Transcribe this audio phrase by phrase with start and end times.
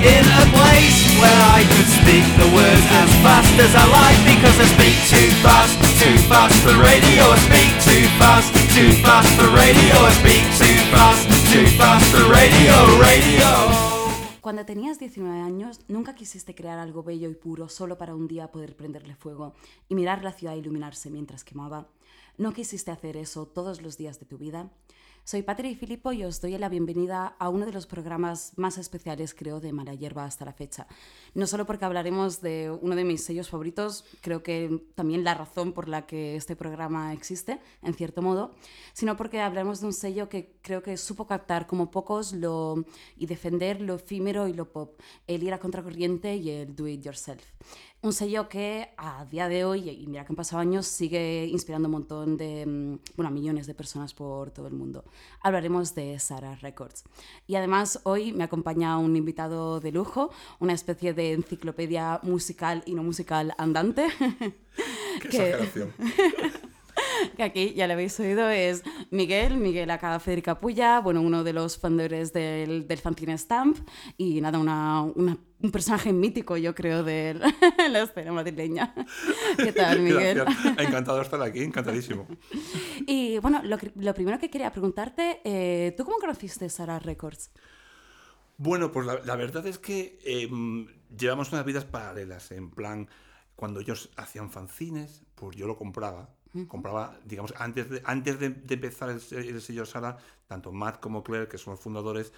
[0.00, 4.56] in a place where I could speak the words as fast as I like because
[4.56, 7.22] I speak too fast, too fast for radio.
[7.28, 9.94] I speak too fast, too fast for radio.
[10.00, 13.48] I speak too fast, too fast for radio, radio.
[14.40, 18.50] Cuando tenías 19 años, nunca quisiste crear algo bello y puro solo para un día
[18.50, 19.54] poder prenderle fuego
[19.88, 21.88] y mirar la ciudad iluminarse mientras quemaba.
[22.38, 24.70] ¿No quisiste hacer eso todos los días de tu vida?
[25.22, 29.34] Soy Patri Filippo y os doy la bienvenida a uno de los programas más especiales,
[29.34, 30.88] creo, de Mala Hierba hasta la fecha.
[31.34, 35.72] No solo porque hablaremos de uno de mis sellos favoritos, creo que también la razón
[35.72, 38.54] por la que este programa existe, en cierto modo,
[38.92, 42.84] sino porque hablaremos de un sello que creo que supo captar como pocos lo,
[43.16, 47.02] y defender lo efímero y lo pop, el ir a contracorriente y el do it
[47.02, 47.44] yourself.
[48.02, 51.86] Un sello que a día de hoy, y mira que han pasado años, sigue inspirando
[51.86, 55.04] un montón de, mm, bueno, a millones de personas por todo el mundo.
[55.42, 57.04] Hablaremos de Sarah Records.
[57.46, 62.94] Y además hoy me acompaña un invitado de lujo, una especie de enciclopedia musical y
[62.94, 64.06] no musical andante.
[65.20, 65.92] Qué exageración.
[67.36, 71.52] que aquí ya lo habéis oído, es Miguel, Miguel acá Federica Puya, bueno, uno de
[71.52, 73.78] los fundadores del, del Fanzine Stamp
[74.16, 77.34] y nada, una, una, un personaje mítico, yo creo, de
[77.90, 78.94] la escena madrileña.
[79.56, 80.38] ¿Qué tal, Miguel?
[80.38, 80.78] Gracias.
[80.78, 82.26] Encantado de estar aquí, encantadísimo.
[83.06, 87.50] Y bueno, lo, lo primero que quería preguntarte, eh, ¿tú cómo conociste Sarah Records?
[88.56, 90.48] Bueno, pues la, la verdad es que eh,
[91.16, 93.08] llevamos unas vidas paralelas, en plan,
[93.56, 96.30] cuando ellos hacían fanzines, pues yo lo compraba,
[96.68, 100.16] compraba, digamos, antes de, antes de, de empezar el, el, sello Sara,
[100.46, 102.32] tanto Matt como Claire, que son los fundadores,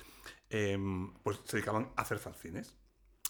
[0.50, 0.78] eh,
[1.22, 2.74] pues se dedicaban a hacer fanzines.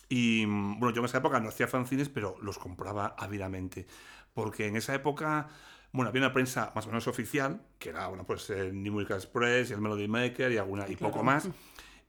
[0.09, 3.87] Y bueno, yo en esa época no hacía fanzines, pero los compraba ávidamente.
[4.35, 5.49] Porque en esa época,
[5.93, 9.17] bueno, había una prensa más o menos oficial, que era, bueno, pues el New Musical
[9.17, 11.49] Express y el Melody Maker y, alguna, y poco más.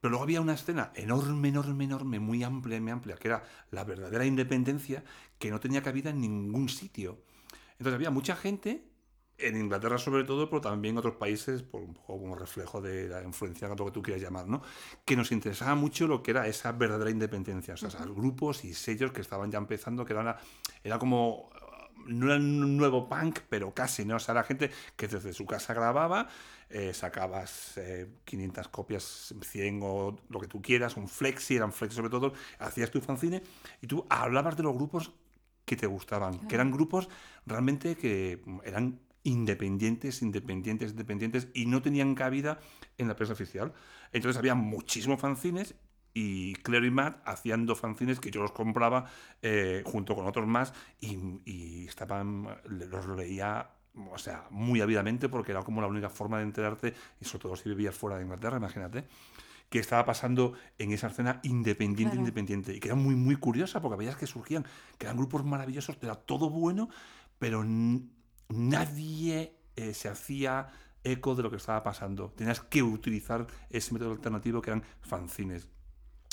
[0.01, 3.85] Pero luego había una escena enorme, enorme, enorme, muy amplia, muy amplia, que era la
[3.85, 5.05] verdadera independencia,
[5.39, 7.23] que no tenía cabida en ningún sitio.
[7.83, 8.81] Entonces había mucha gente,
[9.37, 13.09] en Inglaterra sobre todo, pero también en otros países, por un poco como reflejo de
[13.09, 14.61] la influencia, lo que tú quieras llamar, ¿no?
[15.03, 17.73] Que nos interesaba mucho lo que era esa verdadera independencia.
[17.73, 18.15] O sea, uh -huh.
[18.15, 20.37] grupos y sellos que estaban ya empezando, que era, una,
[20.81, 21.49] era como
[22.05, 24.15] no era un nuevo punk, pero casi, ¿no?
[24.15, 26.29] O sea, la gente que desde su casa grababa,
[26.69, 31.97] eh, sacabas eh, 500 copias, 100 o lo que tú quieras, un flexi, eran flexi
[31.97, 33.43] sobre todo, hacías tu fanzine
[33.81, 35.11] y tú hablabas de los grupos
[35.65, 36.47] que te gustaban, claro.
[36.47, 37.09] que eran grupos
[37.45, 42.59] realmente que eran independientes, independientes, independientes y no tenían cabida
[42.97, 43.73] en la prensa oficial.
[44.11, 45.75] Entonces había muchísimos fanzines
[46.13, 49.05] y Claire y Matt hacían dos fanzines que yo los compraba
[49.41, 53.71] eh, junto con otros más y, y, estaban, los leía
[54.11, 57.55] o sea, muy ávidamente porque era como la única forma de enterarte y sobre todo
[57.55, 59.05] si vivías fuera de Inglaterra, imagínate
[59.73, 62.19] que estaba pasando en esa escena independiente, claro.
[62.19, 64.63] independiente, y que era muy, muy curiosa, porque veías que surgían,
[64.99, 66.89] que eran grupos maravillosos, era todo bueno,
[67.39, 67.65] pero
[68.49, 70.67] nadie eh, se hacía
[71.03, 72.29] eco de lo que estaba pasando.
[72.37, 75.67] Tenías que utilizar ese método alternativo que eran fanzines.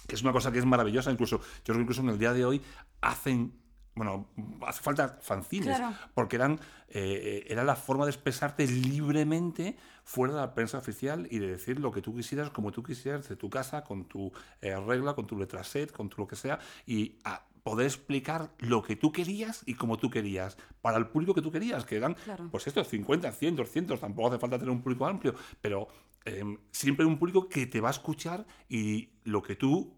[0.07, 2.35] Que es una cosa que es maravillosa, incluso, yo creo que incluso en el día
[2.35, 2.61] de hoy
[3.01, 3.55] hacen
[3.95, 4.29] bueno,
[4.67, 5.95] hace falta fanzines, claro.
[6.15, 11.39] porque eran, eh, era la forma de expresarte libremente fuera de la prensa oficial y
[11.39, 14.75] de decir lo que tú quisieras, como tú quisieras, de tu casa, con tu eh,
[14.77, 18.83] regla, con tu letra set, con tu lo que sea, y a poder explicar lo
[18.83, 22.15] que tú querías y como tú querías, para el público que tú querías, que eran,
[22.15, 22.49] claro.
[22.51, 25.89] pues estos 50, 100, 200, tampoco hace falta tener un público amplio, pero
[26.25, 29.95] eh, siempre un público que te va a escuchar y lo que tú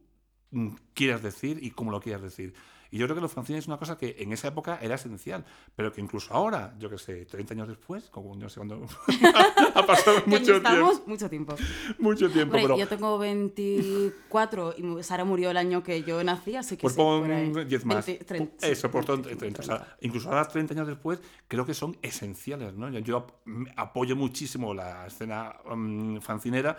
[0.50, 2.54] mm, quieras decir y cómo lo quieras decir.
[2.92, 5.46] Y yo creo que los fanzines es una cosa que en esa época era esencial,
[5.74, 8.86] pero que incluso ahora, yo que sé, 30 años después, como no sé cuándo
[9.74, 11.02] ha pasado mucho tiempo.
[11.06, 11.56] Mucho tiempo.
[11.98, 12.76] Mucho tiempo, Hombre, pero...
[12.76, 16.98] Yo tengo 24 y Sara murió el año que yo nací, así que Pues sí,
[16.98, 18.04] pon 10 más.
[18.04, 19.60] 20, 30, Eso, por sí, 30, 30.
[19.62, 21.18] O sea, incluso ahora, 30 años después,
[21.48, 22.90] creo que son esenciales, ¿no?
[22.90, 23.26] Yo, yo
[23.74, 26.76] apoyo muchísimo la escena um, fancinera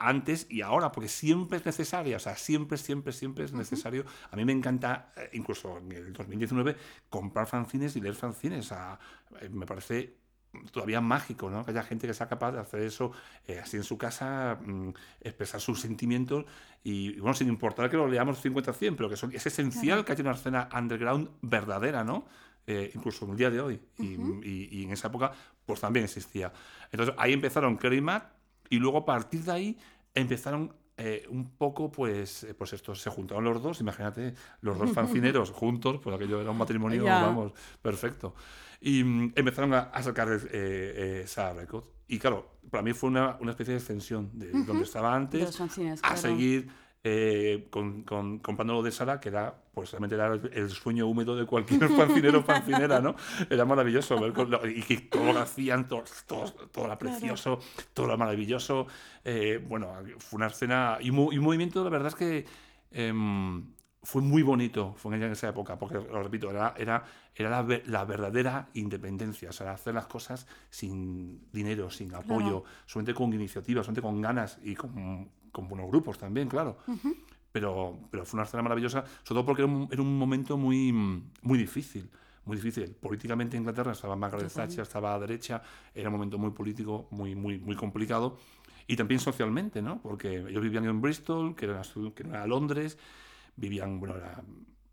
[0.00, 4.02] antes y ahora, porque siempre es necesaria, o sea, siempre, siempre, siempre es necesario.
[4.02, 4.28] Uh -huh.
[4.32, 6.76] A mí me encanta, eh, incluso en el 2019,
[7.10, 8.66] comprar fanzines y leer fanzines.
[8.66, 8.98] O sea,
[9.50, 10.16] me parece
[10.72, 11.64] todavía mágico, ¿no?
[11.64, 13.12] Que haya gente que sea capaz de hacer eso
[13.46, 14.90] eh, así en su casa, mmm,
[15.20, 16.46] expresar sus sentimientos
[16.82, 20.04] y, bueno, sin importar que lo leamos 50-100, pero que son, es esencial claro.
[20.06, 22.26] que haya una escena underground verdadera, ¿no?
[22.68, 23.80] eh, incluso en el día de hoy.
[23.98, 25.30] Y, y- y en esa época,
[25.64, 26.52] pues también existía.
[26.90, 28.24] Entonces ahí empezaron Kerry y Matt,
[28.70, 29.78] y luego a partir de ahí
[30.14, 34.90] empezaron eh, un poco, pues, eh, pues esto, se juntaron los dos, imagínate, los dos
[34.92, 37.20] fancineros juntos, pues aquello era un matrimonio, Ya.
[37.22, 37.52] vamos,
[37.82, 38.34] perfecto.
[38.80, 41.90] Y mm, empezaron a, a sacar eh, eh, esa Records.
[42.08, 45.98] Y claro, para mí fue una, una especie de extensión de donde estaba antes fanzines,
[46.00, 46.16] a claro.
[46.16, 46.68] seguir
[47.04, 51.36] eh, con, con, comprando lo de Sara, que era, pues realmente era el, sueño húmedo
[51.36, 53.14] de cualquier fancinero o fancinera, ¿no?
[53.50, 57.58] Era maravilloso ver con lo- y que todo lo hacían, todo, todo, todo era precioso,
[57.92, 58.86] todo era maravilloso.
[59.22, 62.46] eh, bueno, fue una escena y, un movimiento, la verdad es que
[62.90, 63.66] em,
[64.02, 68.04] fue muy bonito, fue en esa época, porque, lo repito, era, era, era la, la
[68.06, 74.00] verdadera independencia, o sea, hacer las cosas sin dinero, sin apoyo, solamente con iniciativa, solamente
[74.00, 76.78] con ganas y con, con buenos grupos también, claro.
[77.56, 80.92] Pero, pero fue una escena maravillosa, sobre todo porque era un, era un momento muy,
[80.92, 82.06] muy difícil.
[82.44, 82.90] Muy difícil.
[83.00, 85.62] Políticamente Inglaterra estaba Margaret Thatcher, estaba a derecha,
[85.94, 88.36] era un momento muy político, muy, muy, muy complicado.
[88.86, 90.02] Y también socialmente, ¿no?
[90.02, 91.80] Porque ellos vivían en Bristol, que era,
[92.14, 92.98] que no era Londres,
[93.56, 94.42] vivían, bueno, era,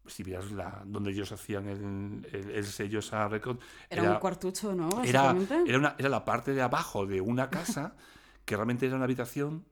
[0.07, 3.57] si vieras la, donde ellos hacían el, el, el sello esa record,
[3.89, 4.89] Era, un cuartucho, ¿no?
[5.04, 5.36] era,
[5.68, 7.94] era, una- era la parte de abajo de una casa
[8.45, 9.65] que realmente era una habitación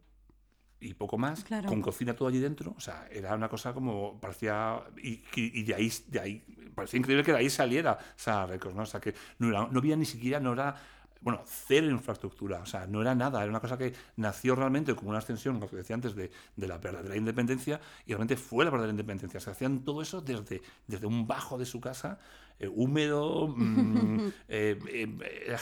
[0.82, 1.70] y poco más, Claro.
[1.70, 2.74] con cocina todo allí dentro.
[2.76, 4.82] O sea, era una cosa como parecía.
[5.02, 6.44] Y, y- de, ahí, de ahí.
[6.76, 8.84] Parecía increíble que de ahí saliera esa Records, ¿no?
[8.84, 10.76] O sea, que no, era, no había ni siquiera, no era.
[11.24, 15.12] Bueno, cero infraestructura, o sea, no era nada, era una cosa que nació realmente como
[15.12, 18.72] una extensión, lo que decía antes, de, de la verdadera independencia, y realmente fue la
[18.72, 19.40] verdadera independencia.
[19.40, 22.18] Se hacían todo eso desde, desde un bajo de su casa,
[22.62, 24.18] eh, húmedo, mm,
[24.48, 25.18] eh, eh,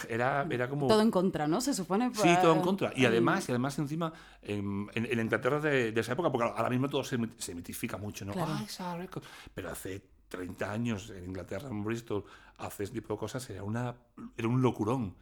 [0.09, 0.87] era, era como...
[0.87, 1.61] Todo en contra, ¿no?
[1.61, 2.11] Se supone.
[2.13, 2.91] Sí, todo en eh, contra.
[2.95, 6.69] Y además, y además encima, en, en- en Inglaterra de, de esa época, porque ahora
[6.69, 8.33] mismo todo se, mit- se mitifica mucho, ¿no?
[8.33, 8.51] Claro.
[8.55, 9.23] Ah, esa record.
[9.55, 12.23] Pero hace 30 años en Inglaterra, en Bristol,
[12.57, 13.95] hacer ese tipo de cosas era, una,
[14.37, 15.15] era un locurón.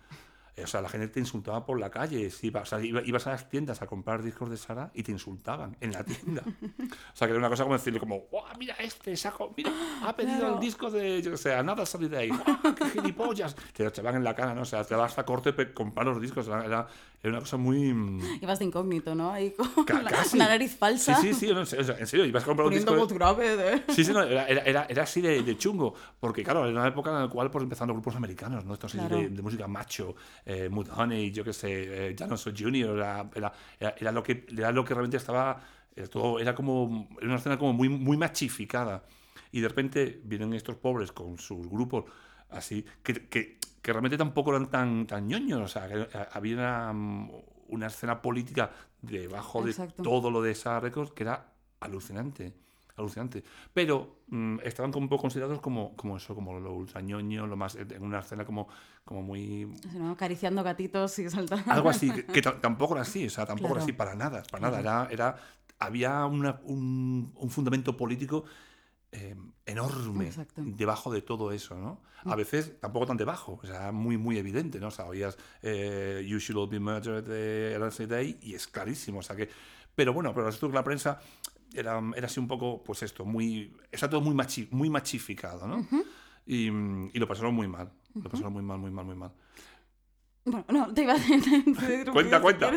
[0.58, 2.28] Eh, O sea, la gente te insultaba por la calle.
[2.28, 5.78] O sea, iba- ibas a las tiendas a comprar discos de Sara y te insultaban
[5.80, 6.42] en la tienda.
[7.14, 9.72] o sea, que era una cosa como decirle como, "Guau, mira este, saco, mira,
[10.04, 10.56] ha pedido Claro.
[10.56, 12.30] el disco de, yo qué sé, nada salir de ahí.
[12.46, 13.56] ¡Ah, qué gilipollas!
[13.74, 14.62] Te lo echaban en la cara, ¿no?
[14.62, 16.48] O sea, te dabas hasta corte comprar los discos.
[16.48, 16.88] Era, era,
[17.28, 17.94] era una cosa muy...
[17.94, 19.32] mm, Ibas de incógnito, ¿no?
[19.32, 21.16] Ahí con la, la nariz falsa.
[21.22, 22.96] Sí, sí, sí, no, en serio, en serio, ibas a comprar un disco...
[22.96, 23.84] voz grave de...
[23.94, 27.12] Sí, sí, no, era, era, era- así de, de chungo, porque claro, era una época
[27.12, 28.74] en la cual pues empezaron grupos americanos, ¿no?
[28.74, 29.18] Estos Claro.
[29.18, 30.16] de, de música macho,
[30.46, 34.84] eh, Mudhoney, yo qué sé, eh, Jr., era, era, era, era lo que, era lo
[34.84, 35.62] que realmente estaba,
[35.96, 39.04] era, todo, era como, era una escena como muy, muy machificada.
[39.52, 42.06] Y de repente vienen estos pobres con sus grupos
[42.50, 46.56] así, que, que, que realmente tampoco eran tan, tan ñoños, o sea, que eh, había
[46.56, 47.32] una, mm,
[47.70, 48.72] una escena política
[49.02, 50.04] debajo de Exacto.
[50.04, 51.46] todo lo de esa Records que era
[51.80, 52.54] alucinante
[52.98, 53.44] alucinante.
[53.76, 57.76] Pero mm, estaban como un poco considerados como, como eso, como lo ultrañoño, lo más,
[57.76, 58.68] en una escena como,
[59.06, 59.72] como muy...
[59.94, 60.10] ¿no?
[60.10, 61.72] Acariciando gatitos y saltando.
[61.72, 63.84] Algo así, que, que ta- tampoco era así, o sea, tampoco era Claro.
[63.84, 64.80] así para nada, para nada.
[64.80, 65.36] Era, era,
[65.78, 68.46] había una- un, un fundamento político
[69.12, 70.62] eh, enorme Exacto.
[70.66, 72.02] debajo de todo eso, ¿no?
[72.26, 74.88] A veces tampoco tan debajo, o sea, muy, muy evidente, ¿no?
[74.88, 79.20] O sea, oías eh, You Should All Be Murdered de Elsie Day y es clarísimo,
[79.20, 79.50] o sea que...
[79.96, 81.20] Pero bueno, pero esto la prensa
[81.74, 83.76] era, era así un poco, pues esto, muy...
[83.92, 85.88] Está todo muy, machi, muy machificado, ¿no?
[86.46, 89.32] y, mm, y lo pasaron muy mal, lo pasaron muy mal, muy mal, muy mal.
[90.44, 92.10] Bueno, no, te iba a decir...
[92.12, 92.72] Cuenta, cuenta.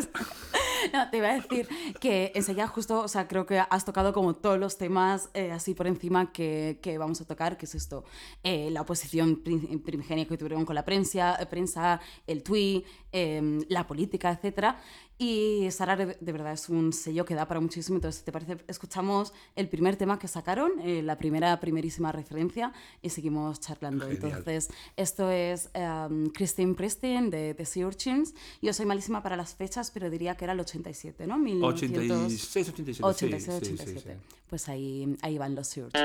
[0.93, 1.67] No, te iba a decir
[1.99, 5.73] que enseguida justo, o sea, creo que has tocado como todos los temas eh, así
[5.73, 8.03] por encima que, que vamos a tocar, que es esto,
[8.43, 13.85] eh, la oposición prim- primigenia que tuvieron con la prensa, prensa el tweet, eh, la
[13.87, 14.75] política, etc.
[15.21, 18.57] Y Sara de, de verdad es un sello que da para muchísimo, entonces, te parece,
[18.67, 22.73] escuchamos el primer tema que sacaron, eh, la primera, primerísima referencia,
[23.03, 24.07] y seguimos charlando.
[24.07, 24.39] Genial.
[24.39, 28.33] Entonces, esto es em, Christine Preston de The Sea Urchins.
[28.63, 31.37] Yo soy malísima para las fechas, pero diría que era el 87, ¿no?
[31.37, 32.17] 1900...
[32.17, 34.01] 86, 87, sí, 86, sí, sí, 87.
[34.01, 34.37] sí.
[34.49, 36.01] Pues ahí, ahí van los Sea Urchins.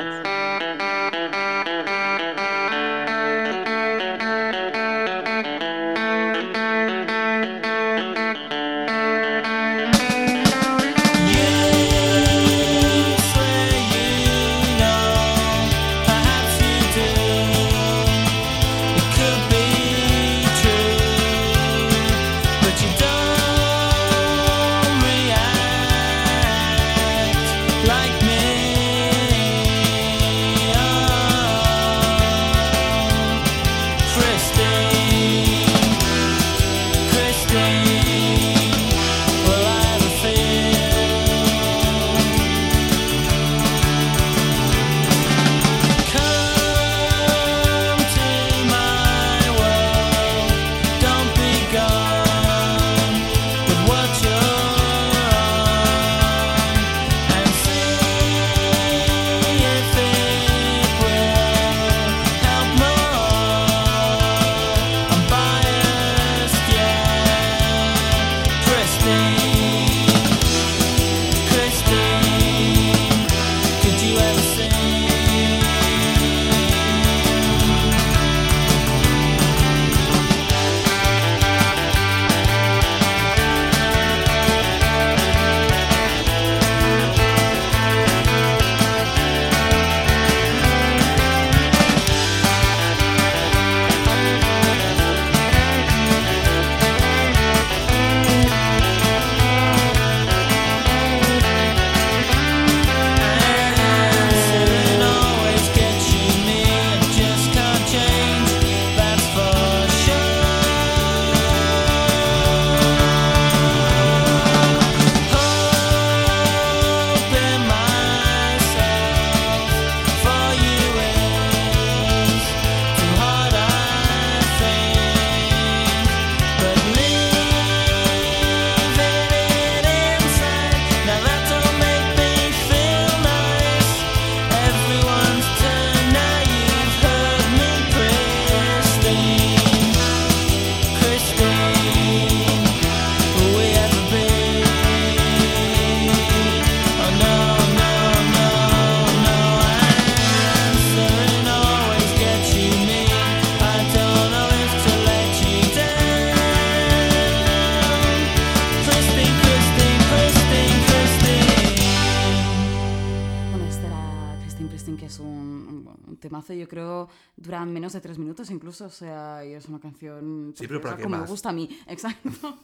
[168.81, 171.69] O sea, y es una canción Sí, pero ¿para qué como me gusta a mí,
[171.87, 172.59] exacto.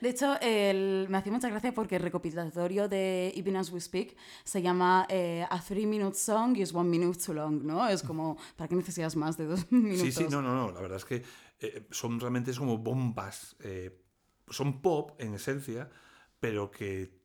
[0.00, 4.16] De hecho, el- me hacía mucha gracia porque el recopilatorio de Even As We Speak
[4.44, 7.88] se llama eh, A Three Minute Song is One Minute Too Long, ¿no?
[7.88, 10.00] Es como, ¿para qué necesitas más de dos minutos?
[10.06, 10.70] Sí, sí, no, no, no.
[10.72, 11.24] La verdad es que
[11.60, 13.56] eh, son realmente es como bombas.
[13.60, 14.00] eh,
[14.48, 15.90] son pop en esencia,
[16.38, 17.18] pero que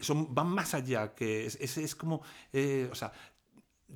[0.00, 1.14] son, van más allá.
[1.14, 2.22] Que es, es, es como.
[2.52, 3.12] eh, o sea.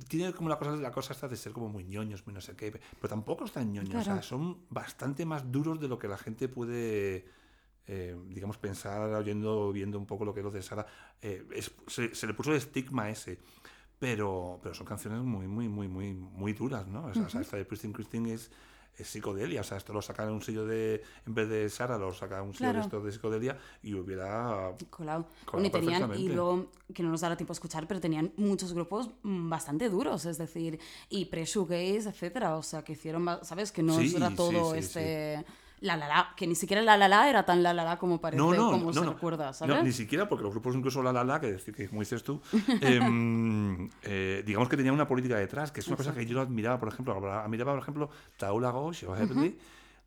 [0.07, 2.55] Tiene como la cosa, la cosa esta de ser como muy ñoños, muy no sé
[2.55, 4.21] qué, pero tampoco están ñoños, o sea, Claro.
[4.23, 7.25] son bastante más duros de lo que la gente puede,
[7.87, 10.85] eh, digamos, pensar oyendo, viendo un poco lo que es lo de Sara.
[11.21, 13.39] Eh, es- se, se le puso el estigma ese,
[13.99, 17.05] pero, pero son canciones muy, muy, muy, muy, muy duras, ¿no?
[17.07, 18.49] O sea, o sea, esta de Christine Christine es,
[19.01, 21.97] es psicodelia, o sea, esto lo sacan en un sello de, en vez de Sara,
[21.97, 24.73] lo sacan en un sello de esto de psicodelia y hubiera...
[24.89, 25.27] Colado.
[25.45, 28.73] Colado y tenían, y luego, que no nos dará tiempo a escuchar, pero tenían muchos
[28.73, 30.79] grupos mm, bastante duros, es decir,
[31.09, 33.71] y pre-shoegaze, etcétera, o sea, que hicieron, ¿sabes?
[33.71, 35.45] Que no Sí, era sí, todo sí, este...
[35.81, 38.21] La la la, que ni siquiera la la la era tan la la la como
[38.21, 39.13] parece, No, no, como no, se no.
[39.13, 39.75] recuerda, ¿sabes?
[39.75, 42.23] No, ni siquiera, porque los grupos incluso La La La, que decir que como dices
[42.23, 42.39] tú,
[42.81, 46.41] em, eh, digamos que tenían una política detrás, que es una cosa que yo lo
[46.41, 49.57] admiraba, por ejemplo, admiraba, por ejemplo, Taula Ghosh o Heavenly,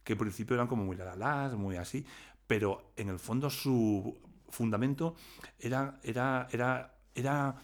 [0.04, 2.06] que en principio eran como muy La La Las, muy así,
[2.46, 4.16] pero en el fondo su
[4.48, 5.16] fundamento
[5.58, 7.56] era, era, era, era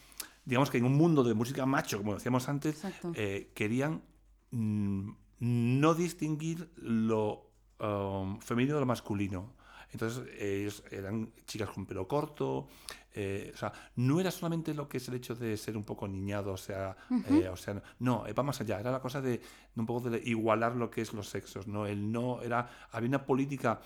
[0.44, 2.82] digamos que en un mundo de música macho, como decíamos antes,
[3.14, 4.02] eh, querían
[4.50, 7.49] mm, no distinguir lo
[7.80, 9.52] um, femenino de lo masculino.
[9.92, 12.68] Entonces, ellos eran chicas con pelo corto.
[13.12, 16.06] eh, o sea, no era solamente lo que es el hecho de ser un poco
[16.06, 16.96] niñado, o sea,
[17.28, 18.78] eh, o sea no, eh, va más allá.
[18.78, 19.42] Era la cosa de, de
[19.80, 21.86] un poco de igualar lo que es los sexos, ¿no?
[21.86, 22.70] El no era.
[22.92, 23.80] Había una política.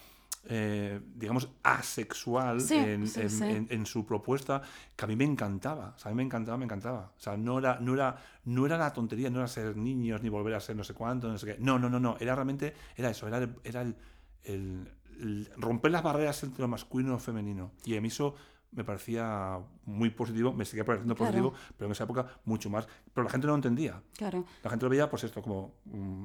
[0.46, 3.44] Eh, digamos, asexual Sí, en, sí, en- sí.
[3.44, 4.60] en- en su propuesta
[4.96, 5.94] que a mí me encantaba.
[5.96, 7.12] O sea, a mí me encantaba, me encantaba.
[7.16, 10.28] O sea, no era, no era, no era la tontería, no era ser niños ni
[10.28, 11.56] volver a ser no sé cuánto, no sé qué.
[11.60, 12.16] No, no, no, no.
[12.20, 13.96] Era realmente, era eso, era, el- era el,
[14.44, 17.70] el- el romper las barreras entre lo masculino y lo femenino.
[17.84, 18.34] Y a mí eso
[18.72, 21.30] me parecía muy positivo, me seguía pareciendo Claro.
[21.30, 22.86] positivo, pero en esa época mucho más.
[23.14, 24.02] Pero la gente no lo entendía.
[24.16, 24.44] Claro.
[24.64, 25.74] La gente lo veía, pues esto, como.
[25.84, 26.24] mm,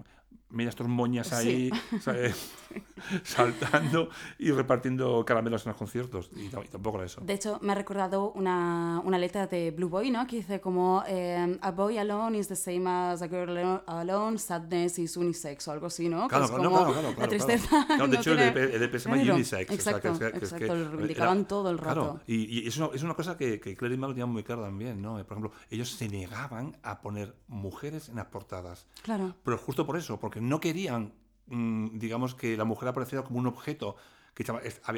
[0.51, 1.99] mira estos moñas ahí Sí.
[1.99, 2.51] ¿sabes?
[3.23, 6.29] saltando y repartiendo caramelos en los conciertos.
[6.35, 7.21] Y, tampoco era eso.
[7.21, 10.25] De hecho, me ha recordado una, una letra de Blue Boy, ¿no?
[10.27, 14.37] Que dice como eh, A boy alone is the same as a girl alo- alone,
[14.37, 16.23] sadness is unisex o algo así, ¿no?
[16.23, 17.85] Que Claro, es claro, como claro, claro, la claro, tristeza.
[17.87, 19.35] Claro, de no hecho, el tiene EP el EP se llama género.
[19.35, 19.63] unisex.
[19.63, 21.93] o sea, Exacto, que es que- es exacto, lo era- reivindicaban todo el rato.
[22.01, 24.43] Claro, y, y es, una, es una cosa que, que Claire y Mago tenían muy
[24.43, 25.13] claro también, ¿no?
[25.25, 28.85] Por ejemplo, ellos se negaban a poner mujeres en las portadas.
[29.03, 29.35] Claro.
[29.43, 31.13] Pero justo por eso, porque no querían,
[31.47, 33.95] mm, digamos, que la mujer apareciera como un objeto.
[34.33, 34.45] que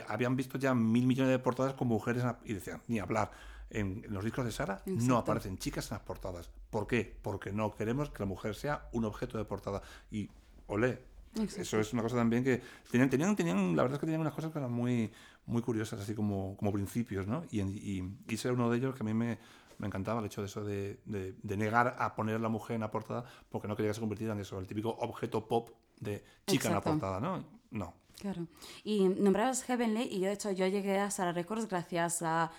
[0.08, 3.32] habían visto ya mil millones de portadas con mujeres y decían, ni hablar.
[3.72, 5.18] En, los discos de Sara no Exacto.
[5.18, 6.52] aparecen chicas en las portadas.
[6.70, 7.18] ¿Por qué?
[7.24, 9.82] Porque no queremos que la mujer sea un objeto de portada.
[10.12, 10.30] Y,
[10.68, 11.02] olé,
[11.36, 11.62] Exacto.
[11.62, 14.34] eso es una cosa también que tenían, tenían, tenían, la verdad es que tenían unas
[14.34, 15.12] cosas que eran muy,
[15.48, 17.44] muy curiosas, así como, como principios, ¿no?
[17.50, 19.40] Y, y, y ese era uno de ellos que a mí me,
[19.82, 22.76] me encantaba, el hecho de eso de, de- de negar a poner a la mujer
[22.76, 25.72] en la portada porque no quería que se convirtiera en eso, el típico objeto pop
[26.00, 27.44] de chica en la portada, ¿no?
[27.72, 27.94] No.
[28.20, 28.46] Claro.
[28.84, 32.52] Y nombrabas Heavenly y yo de hecho yo llegué a Sara Records gracias a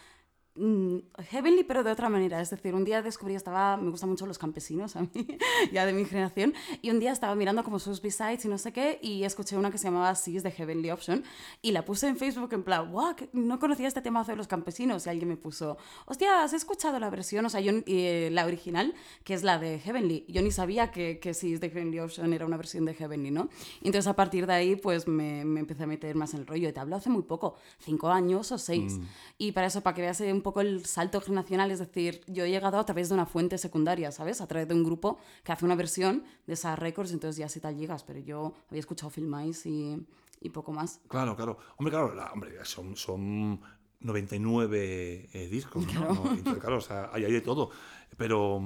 [0.55, 2.41] Heavenly pero de otra manera.
[2.41, 5.11] Es decir, un día descubrí, estaba, me gustan mucho los campesinos a mí,
[5.73, 8.73] ya de mi generación, y un día estaba mirando como sus B-sides y no sé
[8.73, 11.25] qué y escuché una que se llamaba Seas de Heavenly Option
[11.63, 15.07] y la puse en Facebook en plan, wow, no conocía este temazo de los campesinos
[15.07, 17.47] y alguien me puso, hostia, ¿has escuchado la versión?
[17.47, 18.95] O sea, yo, eh, la original,
[19.25, 20.27] que es la de Heavenly.
[20.29, 23.49] Yo ni sabía que, que Seas de Heavenly Option era una versión de Heavenly, ¿no?
[23.81, 26.69] Entonces a partir de ahí pues me, me empecé a meter más en el rollo.
[26.69, 28.99] Y te hablo hace muy poco, cinco años o seis.
[29.39, 32.45] Y para eso, para que veas eh, un poco el salto generacional, es decir, yo
[32.45, 34.41] he llegado a través de una fuente secundaria, ¿sabes?
[34.41, 37.61] A través de un grupo que hace una versión de esas records, entonces ya sí
[37.61, 40.05] tal llegas, pero yo había escuchado Mice y,
[40.41, 41.01] y poco más.
[41.07, 41.59] Claro, claro.
[41.77, 43.61] Hombre, claro, la- hombre, son, son
[44.01, 46.01] 99 eh, discos, ¿no?
[46.15, 46.33] ¿no?
[46.33, 47.71] Entonces, claro, o sea, hay, hay de todo.
[48.17, 48.61] Pero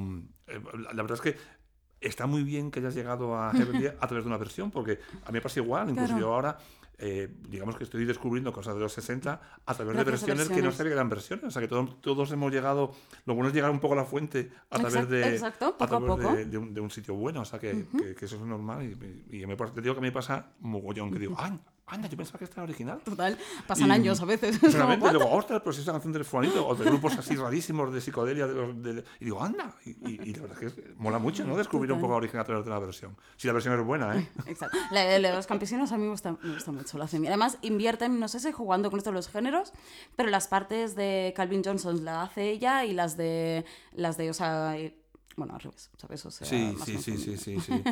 [0.46, 1.36] eh, la, la verdad es que
[2.00, 5.26] está muy bien que hayas llegado a Heavenly a través de una versión, porque a
[5.28, 6.20] mí me pasa igual, incluso Claro.
[6.20, 6.58] yo ahora,
[6.98, 10.62] eh, digamos que estoy descubriendo cosas de los 60 a través de Gracias versiones que
[10.62, 11.44] no sabía que eran versiones.
[11.46, 12.92] O sea, que todos, todos hemos llegado,
[13.26, 15.84] lo bueno es llegar un poco a la fuente a través Exacto, de, exacto, poco
[15.84, 16.34] a través poco.
[16.36, 17.40] de, de un, de un sitio bueno.
[17.42, 18.84] O sea, que, que- que eso es normal.
[19.30, 21.58] Y, y me, pasa- te digo que me pasa mogollón, que digo, ¡ay!
[21.88, 22.98] Anda, yo pensaba que esta era original.
[23.04, 24.60] Total, pasan Y- años a veces.
[24.60, 25.12] es "What?".
[25.12, 28.48] digo, ostras, pues esa canción del Fuanito, o de grupos así rarísimos de psicodelia.
[28.48, 29.72] De de- y digo, anda.
[29.84, 31.56] Y, y- y la verdad es que mola mucho, ¿no?
[31.56, 33.16] Descubrir un poco la original a través de la versión.
[33.36, 34.28] Si la versión es buena, ¿eh?
[34.46, 34.76] Exacto.
[34.90, 36.98] La de los campesinos a mí me gusta, me gusta mucho.
[36.98, 37.32] Lo hacen bien.
[37.32, 39.72] Además, invierten, no sé si jugando con esto los géneros,
[40.16, 44.34] pero las partes de Calvin Johnson la hace ella y las de, las de o
[44.34, 44.76] sea,
[45.36, 46.24] bueno, al revés, ¿sabes?
[46.26, 47.82] O sea, Sí, más sí, sí, sí, sí, sí.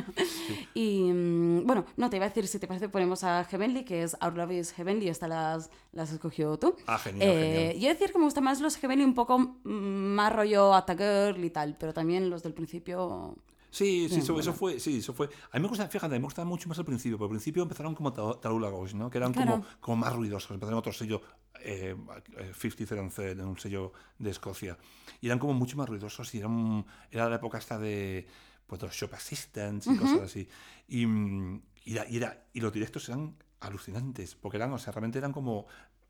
[0.75, 4.03] Y mm, bueno, no, te iba a decir, si te parece, ponemos a Heavenly, que
[4.03, 6.75] es Our Love is Heavenly, esta las, las escogió tú.
[6.87, 7.81] Ah, genial, Eh, genial.
[7.81, 9.69] Yo decir que me gustan más los Heavenly un poco mm,
[10.15, 13.37] más rollo Attack Girl y tal, pero también los del principio...
[13.71, 15.29] Sí, sí, Bien, eso, eso fue, sí, eso fue.
[15.51, 17.93] A mí me gusta, fíjate, me gusta mucho más al principio, porque al principio empezaron
[17.97, 19.11] como Ta- Tarula Ghost, ¿no?
[19.11, 19.51] Que eran Claro.
[19.57, 21.21] como, como más ruidosos, empezaron otro sello,
[21.65, 21.97] eh,
[22.39, 24.77] eh, 50 Cent Third, un sello de Escocia,
[25.21, 28.27] y eran como mucho más ruidosos, y eran, era la época esta de,
[28.67, 30.49] pues, los shop assistants y cosas así.
[30.89, 35.19] Y, y, era- y era- y los directos eran alucinantes, porque eran, o sea, realmente
[35.19, 35.67] eran como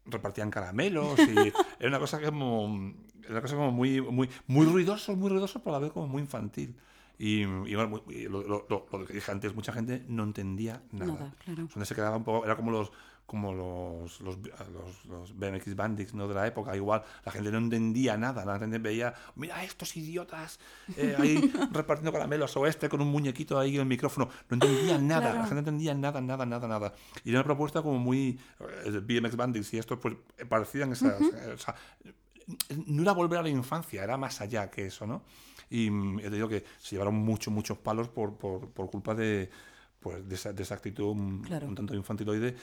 [0.07, 1.25] repartían caramelos y
[1.81, 5.63] era una cosa que como era una cosa como muy muy muy ruidoso muy ruidoso
[5.63, 6.77] pero a la vez como muy infantil
[7.19, 10.25] y, y bueno, muy- y lo, lo- lo- lo que dije antes mucha gente no
[10.25, 11.69] entendía nada, Nada, claro.
[11.87, 12.93] se quedaba un poco era como los
[13.27, 16.29] como los los, los, los BMX Bandits ¿no?
[16.29, 20.61] de la época igual la gente no entendía nada la gente veía mira estos idiotas
[20.97, 25.07] eh, ahí repartiendo caramelos o este con un muñequito ahí en el micrófono no entendían
[25.09, 25.39] nada Claro.
[25.39, 26.93] la gente no entendía nada nada nada nada
[27.25, 28.39] y era una propuesta como muy
[28.85, 31.75] eh, BMX Bandits y esto pues eh, parecían esas o sea,
[32.87, 35.23] no era volver a la infancia, era más allá que eso, ¿no?
[35.71, 39.15] Y mm, ya te digo que se llevaron muchos, muchos palos por, por, por culpa
[39.15, 39.49] de,
[39.99, 41.67] pues, de, esa, de esa actitud Claro.
[41.67, 42.55] un tanto infantiloide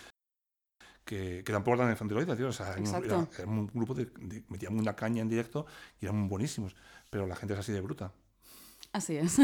[1.12, 2.48] que, que tampoco eran infantiloides, tío.
[2.48, 5.66] O sea, era, era un grupo de, de- metían una caña en directo
[6.00, 6.74] y eran buenísimos,
[7.10, 8.14] pero la gente es así de bruta.
[8.94, 9.38] Así es.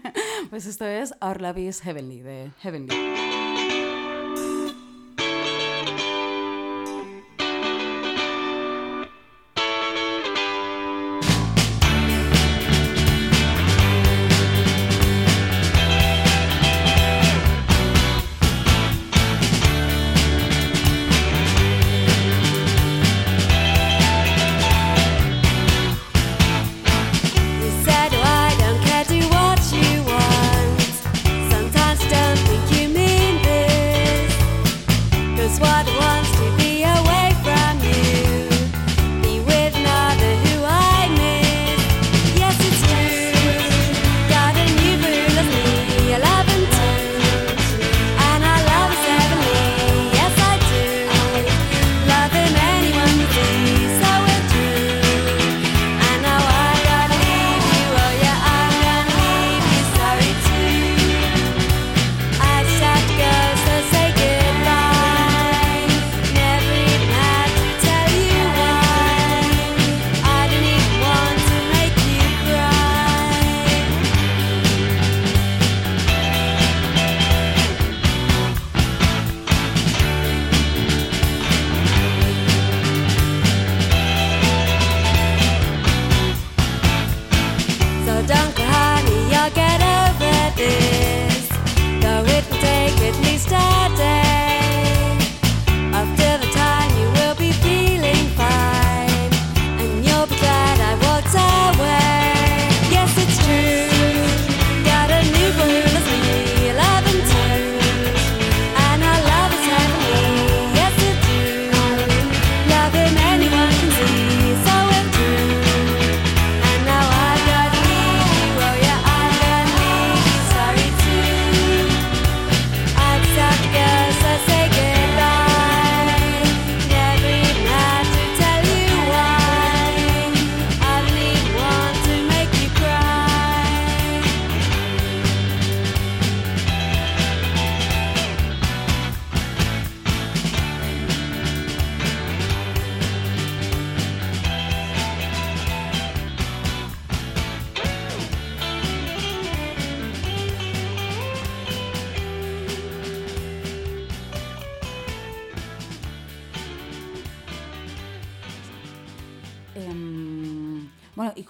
[0.50, 3.43] pues esto es Our Love is Heavenly, de Heavenly.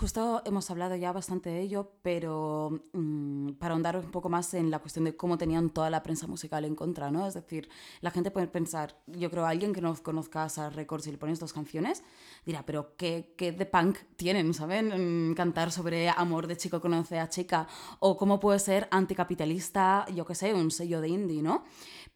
[0.05, 4.71] Justo hemos hablado ya bastante de ello, pero mm, para ahondar un poco más en
[4.71, 7.27] la cuestión de cómo tenían toda la prensa musical en contra, ¿no?
[7.27, 7.71] Es decir,
[8.03, 11.41] la gente puede pensar, yo creo, alguien que no conozca a Records y le pones
[11.41, 12.03] dos canciones,
[12.45, 15.33] dirá, pero ¿qué, qué de punk tienen, ¿saben?
[15.35, 17.67] Cantar sobre amor de chico conoce a chica,
[17.99, 21.65] o cómo puede ser anticapitalista, yo qué sé, un sello de indie, ¿no?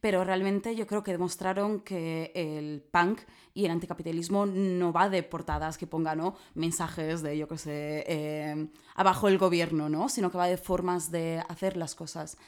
[0.01, 3.21] Pero realmente yo creo que demostraron que el punk
[3.53, 6.37] y el anticapitalismo no va de portadas que pongan ¿no?
[6.55, 10.09] mensajes de, yo qué sé, eh, abajo el gobierno, ¿no?
[10.09, 12.39] Sino que va de formas de hacer las cosas.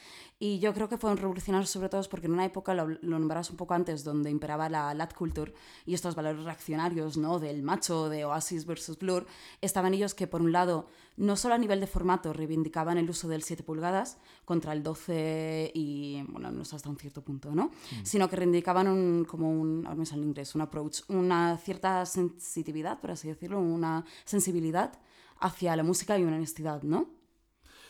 [0.43, 3.51] Y yo creo que fueron revolucionarios sobre todo porque en una época, lo, lo nombrabas
[3.51, 5.53] un poco antes, donde imperaba la lat culture
[5.85, 7.39] y estos valores reaccionarios, ¿no?
[7.39, 9.27] Del macho, de Oasis versus Blur,
[9.61, 13.29] estaban ellos que por un lado, no solo a nivel de formato, reivindicaban el uso
[13.29, 17.71] del 7 pulgadas contra el 12 y, bueno, no sé hasta un cierto punto, ¿no?
[18.03, 22.07] Sino que reivindicaban un, como un, ahora me sale en inglés, un approach, una cierta
[22.07, 24.99] sensitividad, por así decirlo, una sensibilidad
[25.39, 27.11] hacia la música y una honestidad, ¿no?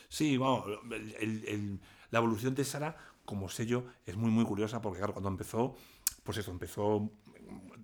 [0.09, 0.65] Sí, vamos,
[1.21, 1.79] el-
[2.11, 2.95] la evolución de Sara
[3.25, 5.75] como sello es muy, muy curiosa porque, claro, cuando empezó,
[6.23, 7.09] pues eso, empezó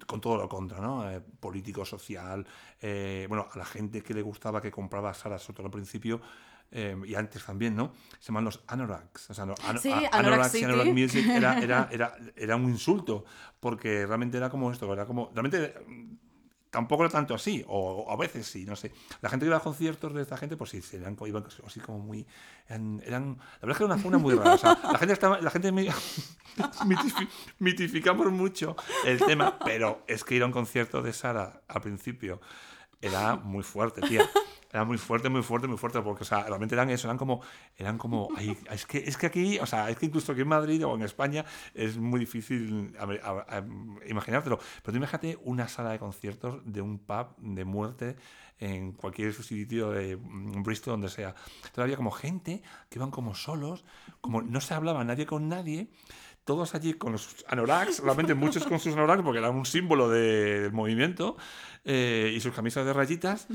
[0.05, 1.09] con todo lo contra, ¿no?
[1.09, 2.45] Eh, político, social,
[2.81, 6.21] eh, bueno, a la gente que le gustaba que compraba Sara, todo al principio,
[6.71, 7.93] eh, y antes también, ¿no?
[8.19, 9.29] Se llaman los anoraks.
[9.29, 10.63] O sea, no, ano- Sí, Anorak City.
[10.65, 13.25] Anorak Music era, era, era, era un insulto,
[13.59, 15.73] porque realmente era como esto, era como, realmente
[16.77, 18.91] tampoco era tanto así, o, a veces sí, no sé.
[19.21, 21.97] La gente que iba a conciertos de esta gente, pues sí, eran, iban así como
[21.97, 22.27] muy.
[22.69, 24.53] Eran, la verdad es que era una zona muy rara.
[24.53, 25.41] O sea, la gente estaba.
[25.41, 25.87] La gente me-
[26.85, 31.81] mitifi- mitificamos mucho el tema, pero es que ir a un concierto de Sara al
[31.81, 32.39] principio
[33.01, 34.27] era muy fuerte, tía.
[34.71, 37.41] Era muy fuerte, muy fuerte, muy fuerte, porque, o sea, realmente eran eso, eran como,
[37.77, 40.47] eran como, ay, es que, es que aquí, o sea, es que incluso aquí en
[40.49, 43.63] Madrid o en España es muy difícil a a- a-
[44.07, 44.57] imaginártelo.
[44.83, 48.15] Pero tú imagínate una sala de conciertos de un pub de muerte
[48.59, 51.35] en cualquier sitio de mm, Bristol, donde sea.
[51.57, 53.85] Entonces había como gente que iban como solos,
[54.21, 55.89] como no se hablaba nadie con nadie,
[56.47, 60.61] todos allí con los anoraks, realmente muchos con sus anoraks, porque era un símbolo de-
[60.61, 61.37] del movimiento,
[61.85, 63.45] eh, y sus camisas de rayitas,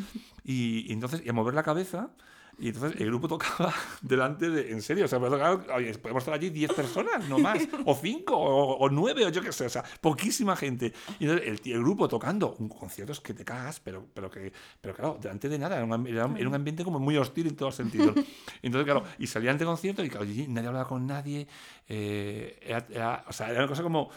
[0.44, 2.11] y, y entonces, y a mover la cabeza,
[2.59, 6.73] y entonces el grupo tocaba delante de, en serio, o sea, podemos estar allí 10
[6.73, 10.55] personas, no más, o 5, o, o 9, o yo qué sé, o sea, poquísima
[10.57, 10.93] gente.
[11.19, 14.53] Y entonces el, el grupo tocando, un concierto es que te cagas, pero, pero, que,
[14.81, 17.75] pero claro, delante de nada, era un, era un- ambiente como muy hostil en todos
[17.75, 18.15] sentidos.
[18.62, 21.47] Entonces, claro, y salían de concierto y claro, nadie hablaba con nadie,
[21.88, 24.11] eh, era, era- o sea, era una cosa como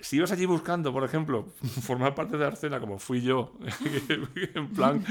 [0.00, 1.48] si ibas allí buscando, por ejemplo,
[1.82, 3.52] formar parte de la escena como fui yo,
[4.54, 5.04] en plan,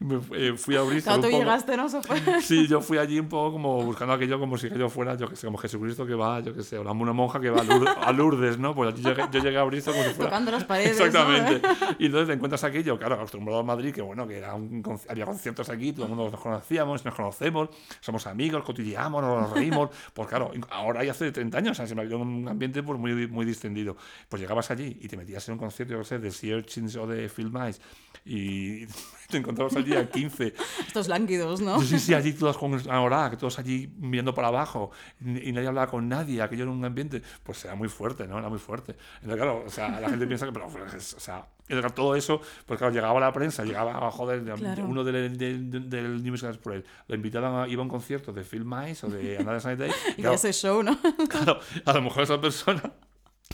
[0.00, 1.86] me eh, fui a Bristol Claro, tú poco- llegaste, ¿no?
[2.40, 5.36] Sí, yo fui allí un poco como buscando aquello como si yo fuera, yo que
[5.36, 7.64] sé, como Jesucristo que va, yo que sé, o la- una monja que va a
[7.64, 8.74] Lourdes, a Lourdes, ¿no?
[8.74, 10.30] Pues yo llegué, yo llegué a Bristol como si fuera...
[10.30, 11.04] Tocando las paredes, ¿no?
[11.06, 11.68] Exactamente.
[11.98, 15.26] Y entonces te encuentras aquello, claro, acostumbrado a Madrid, que bueno, que era un, había
[15.26, 17.68] conciertos aquí, todo el mundo nos conocíamos, nos conocemos,
[18.00, 19.90] somos amigos, cotilleamos, nos reímos.
[20.12, 22.98] Pues claro, ahora ya hace 30 años, o sea, se me ha un ambiente pues,
[22.98, 23.96] muy, muy distendido.
[24.28, 26.96] Pues llegabas allí y te metías en un concierto, yo qué sé, de Sea Urchins
[26.96, 27.80] o de Phil Mice
[28.24, 28.86] y
[29.28, 30.54] te encontrabas allí a 15
[30.86, 31.80] Estos lánguidos, ¿no?
[31.82, 35.86] Sí, sí, allí todos con ahora, que todos allí mirando para abajo y nadie hablaba
[35.88, 38.38] con nadie, aquello era un ambiente, pues era muy fuerte, ¿no?
[38.38, 38.96] Era muy fuerte.
[39.16, 42.40] Entonces, claro, o sea, la gente piensa que, pero, pues, o sea, claro, todo eso,
[42.66, 44.84] pues claro, llegaba la prensa, llegaba, joder, Claro.
[44.86, 48.32] uno del, del, del, del New Music Express, le invitaban a, iba a un concierto
[48.32, 50.98] de Phil Mice o de Another Sunny Day, y Y claro, ese show, ¿no?
[51.28, 52.82] Claro, a lo mejor esa persona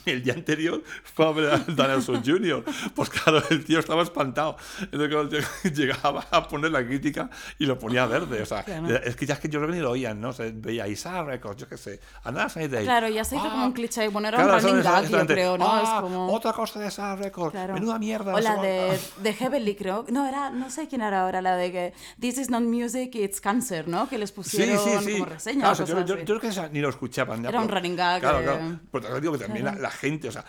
[0.07, 2.65] el día anterior fue a ver a Danielson Jr.
[2.95, 4.57] Pues claro, el tío estaba espantado.
[4.81, 5.41] Entonces claro, el tío
[5.75, 8.43] llegaba a poner la crítica y lo ponía verde.
[8.43, 8.89] O sea, Claro.
[8.97, 10.31] es que ya es que yo ni lo oían, ¿no?
[10.31, 12.85] O sea, veía Isaac Records, yo qué sé, Another Sunny Day.
[12.85, 14.09] Claro, ya se hizo Ah, como un cliché.
[14.09, 15.67] Bueno, era claro, un running gag, yo creo, ¿no?
[15.71, 16.33] Ah, es como...
[16.33, 17.53] Otra cosa de Isaac Records.
[17.53, 17.75] Claro.
[17.75, 18.35] Menuda mierda.
[18.35, 20.05] O la de, de Heavenly, creo.
[20.11, 23.41] No, era, no sé quién era ahora, la de que This is not music, it's
[23.41, 24.09] cancer, ¿no?
[24.09, 25.13] Que les Sí, pusieron sí, sí.
[25.13, 25.61] como reseña.
[25.61, 27.43] Claro, o sea, yo, yo- yo creo que esa ni lo escuchaban.
[27.43, 28.45] ya, Era un pero- running gag, Claro, eh.
[28.45, 28.81] claro.
[28.93, 30.45] Pero te digo que también la, la gente, o sea,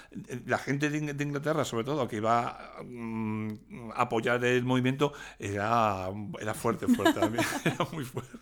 [0.46, 3.50] la gente de, In- de Inglaterra, sobre todo, que iba mm,
[3.96, 7.44] a apoyar el movimiento, era, era fuerte, fuerte también.
[7.66, 8.38] Era muy fuerte.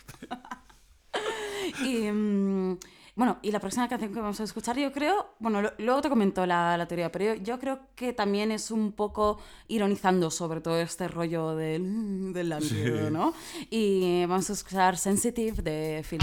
[1.84, 2.78] Y mm,
[3.16, 6.10] bueno, y la próxima canción que vamos a escuchar, yo creo, bueno, lo- luego te
[6.10, 10.62] comento la, la teoría, pero yo, yo creo que también es un poco ironizando sobre
[10.62, 13.12] todo este rollo del, del lánguido, Sí.
[13.14, 13.34] ¿no?
[13.70, 16.20] Y vamos a escuchar Sensitive de Phil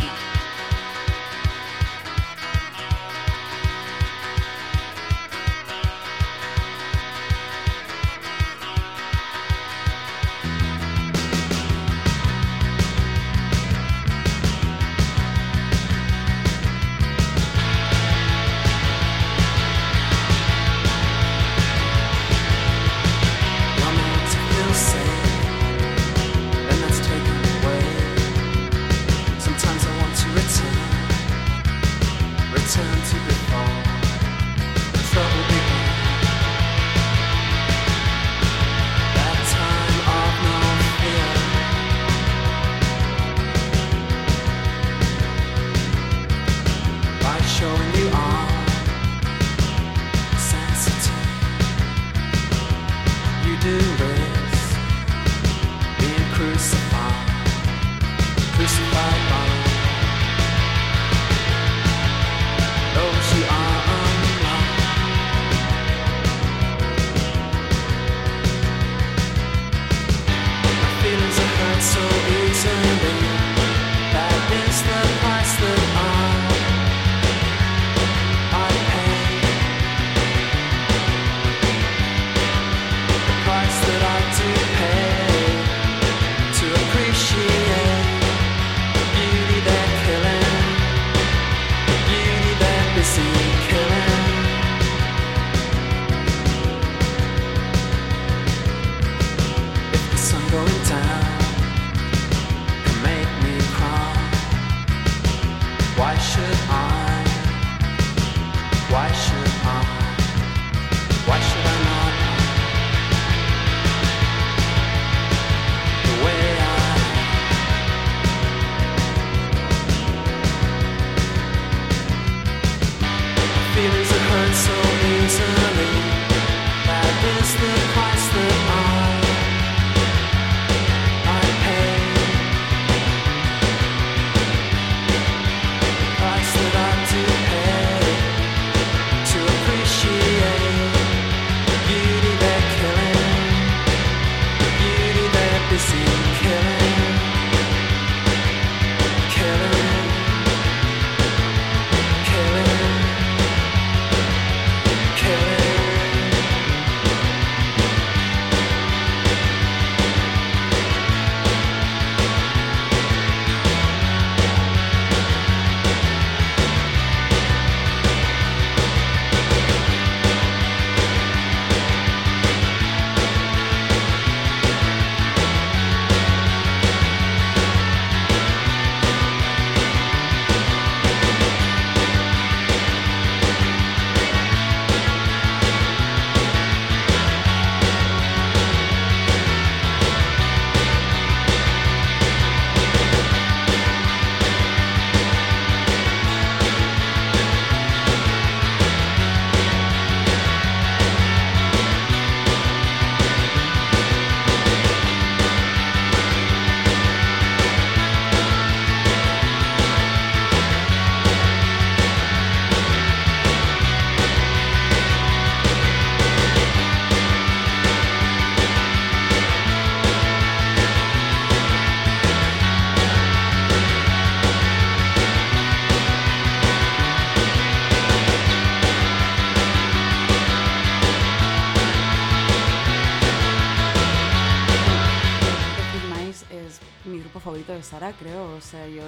[237.76, 238.56] de Sara, creo.
[238.56, 239.02] O sea, yo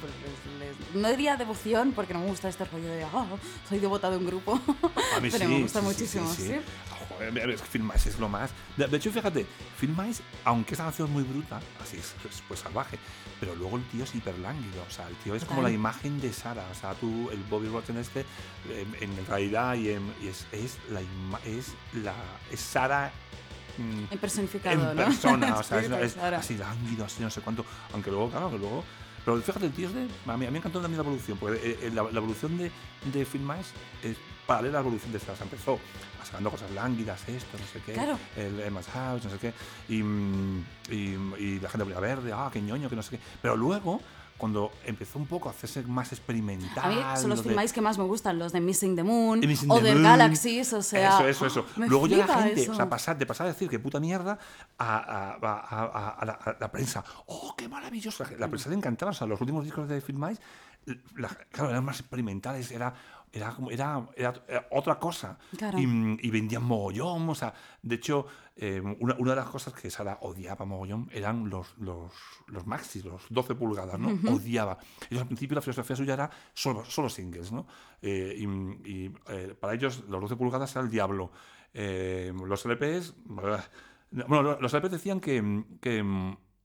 [0.00, 0.12] pues,
[0.58, 3.26] les- les- no diría devoción porque no me gusta este rollo de "Ah,
[3.68, 4.54] soy devota de un grupo.
[5.16, 6.52] A mí pero sí, me gusta sí, muchísimo, sí,
[7.18, 8.50] Joder, es que Mice es lo más.
[8.78, 9.44] De, de hecho, fíjate,
[9.82, 12.98] Mice, aunque esa canción es muy bruta, así es, es, pues salvaje,
[13.40, 14.82] pero luego el tío es hiper lánguido.
[14.88, 16.66] O sea, el tío es como la imagen de Sara.
[16.70, 18.20] O sea, tú, el Bobby Rotten este,
[18.70, 21.00] eh, en realidad y, en- y es, es la
[21.44, 22.14] es la
[22.50, 23.12] es Sara.
[23.78, 25.04] Mm, En personificado, en ¿no?
[25.04, 27.64] persona, o sea, es, de es así lánguido, así no sé cuánto.
[27.92, 28.84] Aunque luego, claro, que luego.
[29.24, 30.08] Pero fíjate, el tío es de.
[30.26, 32.56] A mí, a mí me encantó también la evolución, porque eh, eh, la, la evolución
[32.56, 32.70] de,
[33.12, 33.70] de Phil Mice
[34.02, 35.78] es paralela a la evolución de sea, empezó
[36.24, 38.18] sacando cosas lánguidas, esto, no sé qué, Claro.
[38.36, 39.52] el Emma's House, no sé qué,
[39.88, 40.94] y, mm, y,
[41.38, 43.20] y la gente ponía verde, ah, qué ñoño, que no sé qué.
[43.42, 44.00] Pero luego,
[44.40, 46.84] cuando empezó un poco a hacerse más experimental.
[46.84, 49.40] A mí son los de- filmáis que más me gustan, los de Missing the Moon
[49.40, 50.02] Missing o the Moon.
[50.02, 51.18] Galaxies, o sea...
[51.18, 51.66] Eso, eso, eso.
[51.76, 52.72] me Luego ya la gente, eso.
[52.72, 54.38] o sea, pasar, de pasar a decir que puta mierda
[54.78, 57.04] a, a- a- a- a la, prensa.
[57.26, 58.24] ¡Oh, qué maravilloso!
[58.38, 59.10] La prensa le encantaba.
[59.12, 60.40] O sea, los últimos discos de Mice,
[61.16, 62.94] la- claro, eran más experimentales, era,
[63.32, 65.38] era, era, era, era otra cosa.
[65.56, 65.78] Claro.
[65.78, 65.82] Y,
[66.20, 67.28] y vendían mogollón.
[67.28, 71.48] O sea, de hecho, eh, una, una de las cosas que Sara odiaba mogollón eran
[71.48, 72.12] los, los,
[72.48, 74.08] los maxis, los 12 pulgadas, ¿no?
[74.30, 74.78] Odiaba.
[75.08, 77.66] Ellos al principio la filosofía suya era solo, solo singles, ¿no?
[78.02, 78.50] Eh, y
[78.90, 81.30] y, eh, para ellos los 12 pulgadas era el diablo.
[81.72, 83.14] Eh, los LPs...
[84.26, 86.04] Bueno, los LPs decían que, que,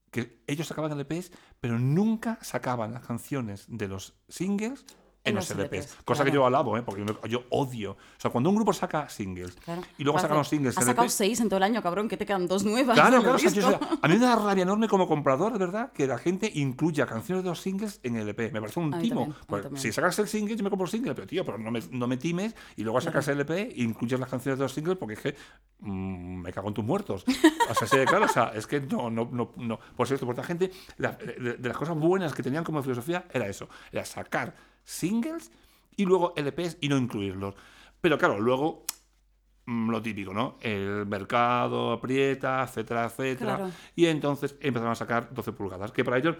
[0.09, 4.83] que ellos sacaban LPs, pero nunca sacaban las canciones de los singles
[5.25, 5.71] en, los, LPs.
[5.73, 6.83] LPs, Cosa que yo alabo, ¿eh?
[6.83, 7.91] porque yo, odio.
[7.91, 9.81] O sea, cuando un grupo saca singles Claro.
[9.97, 12.17] y luego sacan los singles Has sacado LPs, seis en todo el año, cabrón, que
[12.17, 12.93] te quedan dos nuevas.
[12.95, 13.37] Claro, claro.
[13.37, 13.99] el o sea, yo- disco.
[14.01, 17.49] a mí me da rabia enorme como comprador, verdad, que la gente incluya canciones de
[17.49, 18.51] los singles en el EP.
[18.51, 19.33] Me parece un timo.
[19.47, 21.79] Pues, si sacas el single, yo me compro el single, pero tío, pero no me,
[21.91, 24.97] no me times y luego sacas el EP e incluyes las canciones de los singles
[24.97, 25.35] porque es que
[25.79, 27.25] mm, me cago en tus muertos.
[27.69, 29.79] O sea, sí, claro, o sea, es que no, no, no, no.
[29.95, 33.25] Por cierto, por esta gente, la- de, de las cosas buenas que tenían como filosofía
[33.33, 34.53] era eso, era sacar
[34.85, 35.51] singles
[35.97, 37.55] y luego LPs y no incluirlos.
[37.99, 38.85] Pero claro, luego
[39.65, 40.57] mm, lo típico, ¿no?
[40.61, 43.57] El mercado aprieta, etcétera, etcétera.
[43.57, 43.71] Claro.
[43.95, 46.37] Y entonces empezaron a sacar 12 pulgadas, que para ellos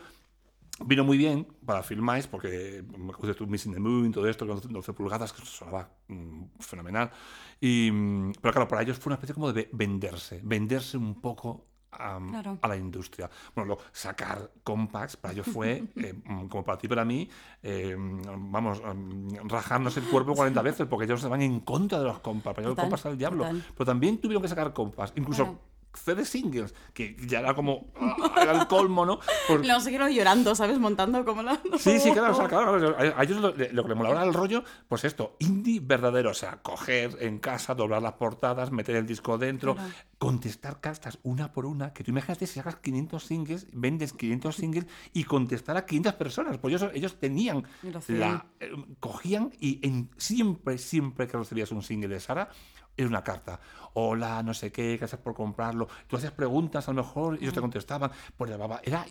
[0.84, 4.93] vino muy bien para filmáis, porque de tu Missing the Moon, todo esto, con 12
[4.93, 7.12] pulgadas, que sonaba mm, fenomenal.
[7.60, 11.65] Y, mm, pero claro, para ellos fue una especie como de venderse, venderse un poco
[11.99, 12.58] a, Claro.
[12.62, 13.29] a la industria.
[13.55, 17.29] Bueno, luego, sacar compacts para ellos fue, eh, mm, como para ti, para mí,
[17.63, 22.05] eh, vamos, mm, rajarnos el cuerpo 40 veces, porque ellos se van en contra de
[22.05, 22.55] los compacts.
[22.55, 23.43] Para ellos los compacts al diablo.
[23.43, 23.63] total.
[23.75, 25.60] Pero también tuvieron que sacar compacts, incluso Claro.
[25.97, 29.19] CD singles, que ya era como, ah, era el colmo, ¿no?
[29.47, 30.77] Porque- Luego siguieron llorando, ¿sabes?
[30.79, 31.60] Montando como la...
[31.79, 34.34] Sí, sí, claro, o sea, claro, a ellos lo, lo que les molaba era el
[34.34, 39.05] rollo, pues esto, indie verdadero, o sea, coger en casa, doblar las portadas, meter el
[39.05, 39.89] disco dentro, Claro.
[40.17, 44.86] contestar cartas una por una, que tú imagínate si sacas 500 singles, vendes 500 singles
[45.13, 47.63] y contestar a 500 personas, pues ellos, ellos tenían,
[48.08, 52.49] la, eh, cogían y en, siempre, siempre que recibías un single de Sara,
[52.97, 53.60] era una carta.
[53.93, 55.88] Hola, no sé qué, gracias por comprarlo.
[56.08, 58.12] Tú hacías preguntas a lo mejor y ellos te contestaban.
[58.36, 58.51] Pues.
[58.51, 59.05] Era, era,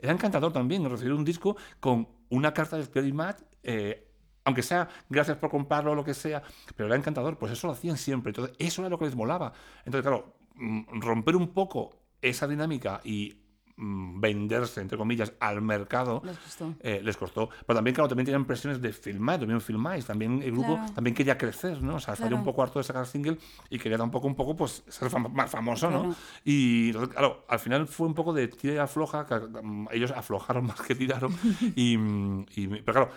[0.00, 4.08] era, encantador también recibir un disco con una carta de Scary Matt, eh,
[4.44, 6.42] aunque sea gracias por comprarlo o lo que sea,
[6.76, 7.38] pero era encantador.
[7.38, 8.30] Pues eso lo hacían siempre.
[8.30, 9.52] Entonces, eso era lo que les molaba.
[9.84, 13.41] Entonces, claro, mm, romper un poco esa dinámica y
[13.84, 16.74] venderse, entre comillas, al mercado Les gustó.
[16.80, 17.48] eh, les costó.
[17.66, 20.92] Pero también, claro, también tenían presiones de filmar, también filmáis, también el grupo Claro.
[20.94, 21.96] también quería crecer, ¿no?
[21.96, 22.52] O sea, estaría un Claro.
[22.52, 23.38] poco harto de sacar single
[23.70, 26.00] y quería tampoco un poco, pues, ser fam- más famoso, ¿no?
[26.02, 26.16] Claro.
[26.44, 30.10] Y, entonces, claro, al final fue un poco de tira y afloja, que, mm, ellos
[30.12, 31.34] aflojaron más que tiraron.
[31.74, 33.10] y, mm, y- pero claro,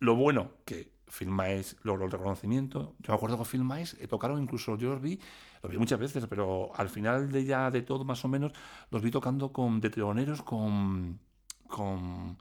[0.00, 2.94] lo bueno que Filmáis logró el reconocimiento.
[2.98, 5.18] Yo me acuerdo que Filmáis eh, tocaron incluso, yo los vi,
[5.66, 8.52] los vi muchas veces, pero al final de ya de todo más o menos,
[8.90, 11.18] los vi tocando con de teloneros con,
[11.66, 12.38] con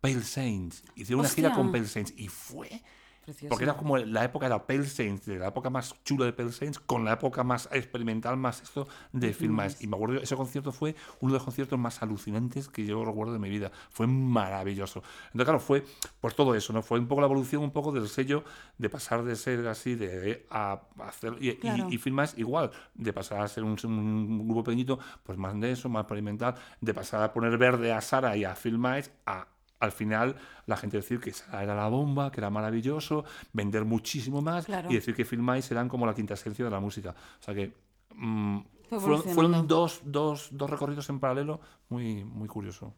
[0.00, 0.84] Pale Saints.
[0.94, 2.82] Hicieron una gira con Pale Saints y fue
[3.26, 3.50] Precioso.
[3.50, 6.32] porque era como la época de la Pale Saints, de la época más chula de
[6.32, 9.82] Pale Saints, con la época más experimental, más esto de Filmáis.
[9.82, 13.34] Y me acuerdo, ese concierto fue uno de los conciertos más alucinantes que yo recuerdo
[13.34, 13.70] de mi vida.
[13.90, 15.02] Fue maravilloso.
[15.26, 15.84] Entonces, claro, fue
[16.20, 16.82] pues todo eso, ¿no?
[16.82, 18.44] Fue un poco la evolución, un poco del sello
[18.78, 21.36] de pasar de ser así, de a hacer.
[21.40, 21.88] Y, Claro.
[21.90, 22.00] y
[22.36, 26.54] igual, de pasar a ser un, un grupo pequeñito, pues más de eso, más experimental,
[26.80, 29.46] de pasar a poner verde a Sara y a Filmáis, a
[29.80, 30.36] al final
[30.66, 34.90] la gente decir que era la bomba, que era maravilloso, vender muchísimo más Claro.
[34.90, 37.14] y decir que Filmáis eran como la quinta esencia de la música.
[37.40, 37.72] O sea que
[38.14, 42.94] mm, Fue fueron, dos, dos, dos recorridos en paralelo muy, muy curioso.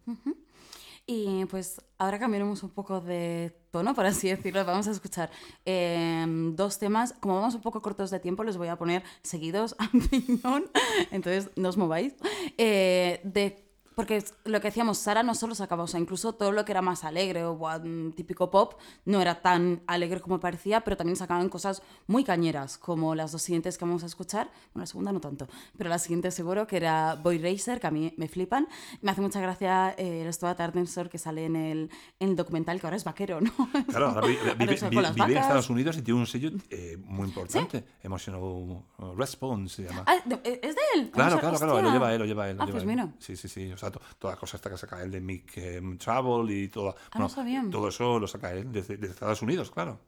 [1.11, 4.62] Y pues ahora cambiaremos un poco de tono, por así decirlo.
[4.66, 5.30] Vamos a escuchar
[5.64, 7.14] eh, dos temas.
[7.14, 10.64] Como vamos un poco cortos de tiempo, les voy a poner seguidos a piñón.
[11.11, 12.14] Entonces, no os mováis.
[12.59, 13.67] Eh, de
[13.99, 16.82] Porque lo que decíamos, Sara no solo sacaba, o sea, incluso todo lo que era
[16.82, 18.74] más alegre o mm, típico pop
[19.05, 23.42] no era tan alegre como parecía, pero también sacaban cosas muy cañeras, como las dos
[23.42, 24.53] siguientes que vamos a escuchar.
[24.72, 27.90] Bueno, la segunda no tanto, pero la siguiente seguro, que era Boy Racer, que a
[27.90, 28.68] mí me flipan.
[29.03, 31.90] Me hace mucha gracia eh, el Stuart Artensor que sale en el,
[32.20, 33.51] en el documental, que ahora es vaquero, ¿no?
[33.88, 35.38] Claro, ahora vi- Ahora vive, es con vi- las vive en.
[35.38, 37.84] Estados Unidos y tiene un sello eh, muy importante.
[38.05, 38.80] Emotional uh,
[39.16, 40.05] Response se llama.
[40.07, 41.11] Ah, de- ¿Es de él?
[41.11, 42.57] Claro, claro, claro, lo lleva él, lo lleva él.
[42.57, 42.88] lo Ah, lleva pues él.
[42.88, 43.12] mira.
[43.18, 43.72] Sí, sí, sí.
[43.72, 46.68] O sea, to- toda la cosa esta que saca él de Mick eh, Travel y
[46.68, 46.95] todo.
[47.12, 47.28] Ah, no
[47.70, 50.01] todo eso lo saca él desde, desde Estados Unidos, claro.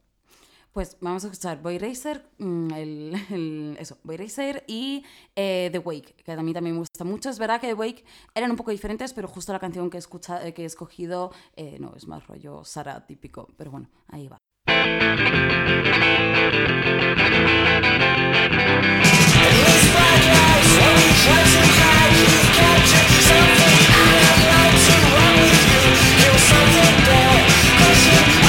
[0.72, 5.04] Pues vamos a escuchar Boy Racer, mm, el, el- eso, Boy Racer y
[5.34, 7.28] eh, The Wake, que a mí también me gusta mucho.
[7.28, 8.04] Es verdad que The Wake
[8.36, 11.32] eran un poco diferentes, pero justo la canción que he, escucha- eh, que he escogido
[11.56, 14.38] eh, no es más rollo Sara típico, pero bueno, ahí va.
[21.20, 21.70] Something
[23.92, 26.32] out of lights and run with you.
[26.48, 26.96] Something
[28.06, 28.39] you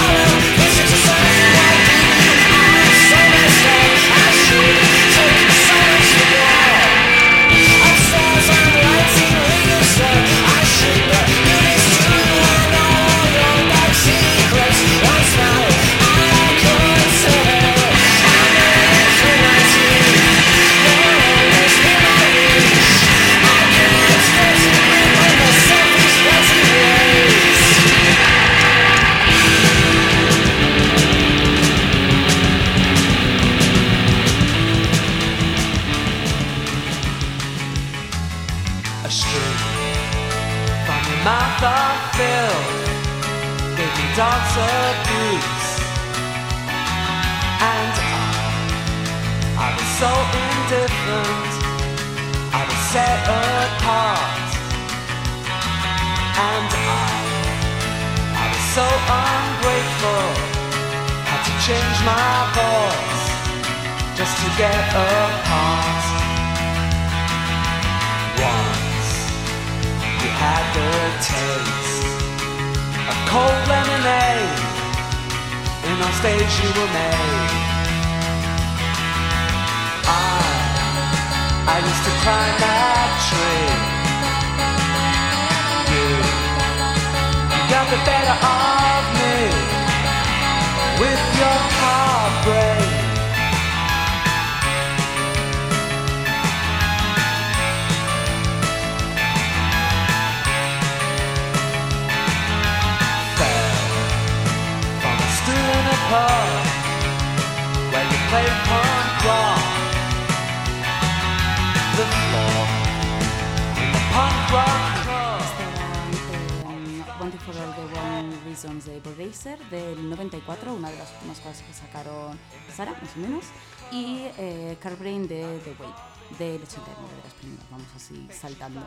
[119.44, 122.38] Del 94, una de las últimas cosas que sacaron
[122.76, 123.46] Sara, más o menos,
[123.92, 128.82] y eh, Car Brain de The Wait, del 89, de las primeras, vamos así saltando.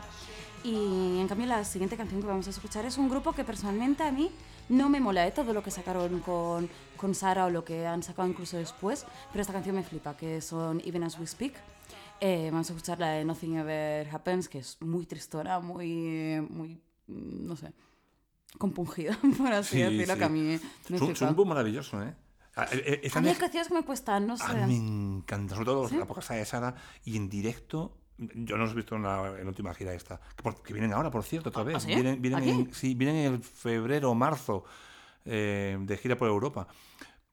[0.63, 4.03] Y en cambio la siguiente canción que vamos a escuchar es un grupo que personalmente
[4.03, 4.31] a mí
[4.69, 5.31] no me mola, ¿eh?
[5.31, 9.41] todo lo que sacaron con, con Sara o lo que han sacado incluso después, pero
[9.41, 11.55] esta canción me flipa, que son Even As We Speak.
[12.21, 16.79] Eh, vamos a escuchar la de Nothing Ever Happens, que es muy tristona, muy, muy,
[17.07, 17.73] no sé,
[18.57, 20.19] compungida, por así Sí, decirlo, sí.
[20.19, 22.15] que a mí me Es es un grupo maravilloso, ¿eh?
[22.55, 24.45] A, eh, A mí hay canciones que me cuestan, no sé.
[24.45, 25.97] A mí me encanta, sobre todo ¿Sí?
[25.97, 26.73] la época de Sara
[27.03, 27.97] y en directo.
[28.17, 30.21] Yo no los he visto en la, en la última gira esta.
[30.63, 31.75] Que, vienen ahora, por cierto, otra vez.
[31.75, 31.87] ¿Ah, sí?
[31.87, 32.49] Vienen, vienen, ¿Aquí?
[32.49, 34.63] en, sí, vienen en febrero o marzo
[35.25, 36.65] eh, de gira por Europa.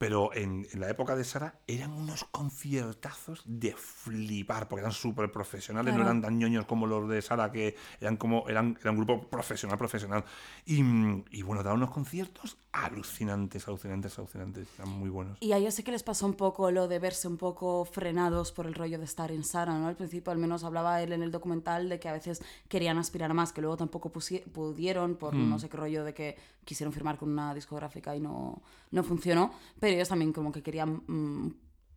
[0.03, 5.31] Pero en, en la época de Sara eran unos conciertazos de flipar, porque eran súper
[5.31, 8.97] profesionales, no eran tan ñoños como los de Sara, que eran como eran, era un
[8.97, 10.25] grupo profesional, profesional.
[10.65, 10.83] Y,
[11.31, 14.67] y bueno, daban unos conciertos alucinantes, alucinantes, alucinantes.
[14.77, 15.37] Eran muy buenos.
[15.39, 18.51] Y a ellos sí que les pasó un poco lo de verse un poco frenados
[18.51, 19.87] por el rollo de estar en Sara, ¿no?
[19.87, 23.29] Al principio al menos hablaba él en el documental de que a veces querían aspirar
[23.31, 25.49] a más, que luego tampoco pudieron por Hmm.
[25.49, 28.61] no sé qué rollo de que quisieron firmar con una discográfica y no,
[28.91, 31.47] no funcionó, pero ellos también como que querían mm,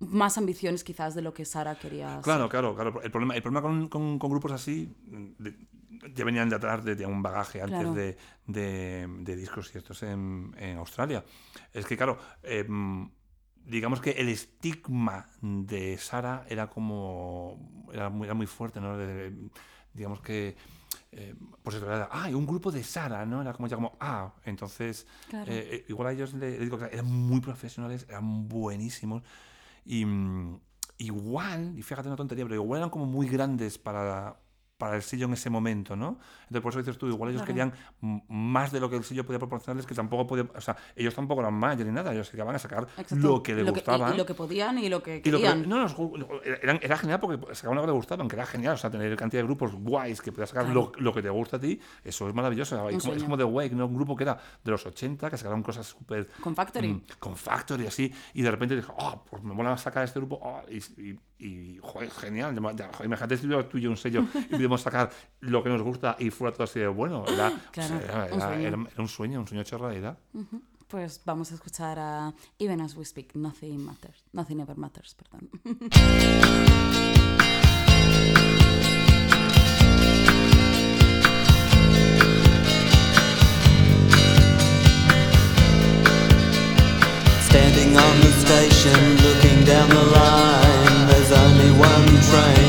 [0.00, 2.20] más ambiciones quizás de lo que Sara quería.
[2.22, 3.00] Claro, claro, claro.
[3.02, 4.92] El problema, el problema con, con- con grupos así
[5.38, 5.56] de-
[6.14, 7.94] ya venían de atrás de, de un bagaje antes Claro.
[7.94, 8.16] de,
[8.46, 11.24] de- discos ciertos en, en Australia.
[11.72, 13.10] Es que, claro, em,
[13.64, 17.88] digamos que el estigma de Sara era como.
[17.92, 18.96] era muy, era muy fuerte, ¿no?
[19.94, 20.54] Digamos que.
[21.12, 23.40] eh, pues eso era, ah, un grupo de Sara, ¿no?
[23.40, 25.50] Era como ya como, ah, entonces, Claro.
[25.50, 29.22] eh, eh, igual a ellos le, les digo que eran muy profesionales, eran buenísimos,
[29.86, 30.60] y mm,
[30.98, 34.36] igual, y fíjate una tontería, pero igual eran como muy grandes para
[34.78, 36.18] para el sello en ese momento, ¿no?
[36.42, 37.72] Entonces, por eso dices tú, igual ellos Claro.
[38.00, 41.14] querían más de lo que el sello podía proporcionarles, que tampoco podía, o sea, ellos
[41.14, 43.16] tampoco eran manager ni nada, ellos querían a sacar Exacto.
[43.26, 44.12] lo que les y- gustaba.
[44.14, 45.68] Y, lo que podían y lo que Y lo que, querían.
[45.68, 45.86] no,
[46.44, 48.74] eran- era genial porque sacaban lo que le gustaban, que era genial.
[48.74, 50.92] O sea, tener cantidad de grupos guays que puedas sacar Claro.
[50.94, 52.76] lo, lo que te gusta a ti, eso es maravilloso.
[52.90, 53.86] Y como- es como The Wake, ¿no?
[53.86, 56.28] un grupo que era de los 80, que sacaron cosas súper.
[56.40, 56.88] Con Factory.
[56.88, 58.12] mm, con Factory, así.
[58.34, 60.38] Y de repente dije, oh, pues me mola sacar este grupo.
[60.42, 62.58] oh, y, y, y, joder, genial.
[62.58, 65.10] Joder, imagínate si tuviera tú y yo un sello y pudiéramos sacar
[65.40, 67.24] lo que nos gusta y fuera todo así de bueno.
[67.28, 68.68] Era, Claro, o sea, era, un era- sueño.
[68.68, 70.18] era- era un sueño, un sueño hecho realidad.
[70.88, 74.24] Pues vamos a escuchar a Even As We Speak, Nothing Matters.
[74.32, 75.50] Nothing Ever Matters, perdón.
[87.48, 91.06] Standing on the station, looking down the line.
[91.08, 92.65] There's only one train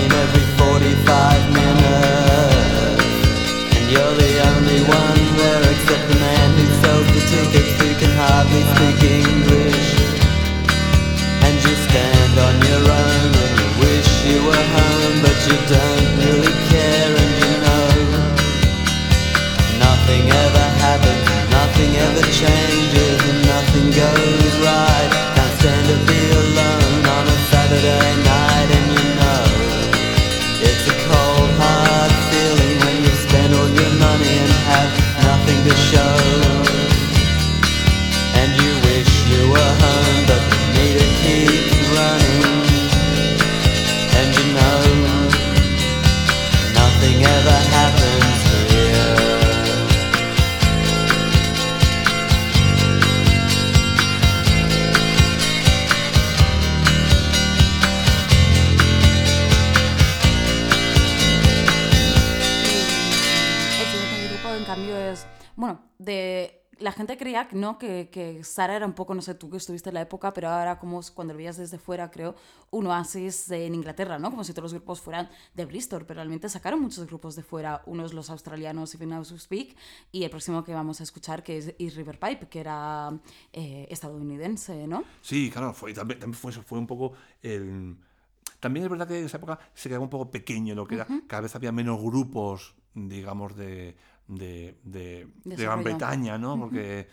[15.68, 17.88] don't really care and you know.
[19.84, 24.47] Nothing ever happens, nothing ever changes, and nothing goes
[66.88, 67.78] La gente creía ¿no?
[67.78, 70.48] que, que Sara era un poco, no sé tú que estuviste en la época, pero
[70.48, 72.34] ahora como cuando lo veías desde fuera, creo,
[72.72, 74.30] un oasis en Inglaterra, ¿no?
[74.30, 77.84] Como si todos los grupos fueran de Bristol, pero realmente sacaron muchos grupos de fuera,
[77.88, 79.76] unos los australianos, Even Now to Speak,
[80.14, 83.12] y el próximo que vamos a escuchar, que es East River Pipe, que era
[83.52, 85.04] eh, estadounidense, ¿no?
[85.20, 87.12] Sí, claro, fue, también, también fue, un poco
[87.42, 87.98] el...
[88.62, 91.08] También es verdad que en esa época se quedaba un poco pequeño lo que era.
[91.28, 93.98] Cada vez había menos grupos, digamos, de,
[94.28, 95.84] de, de, de Gran.
[95.84, 96.60] Bretaña, ¿no?
[96.60, 97.08] Porque...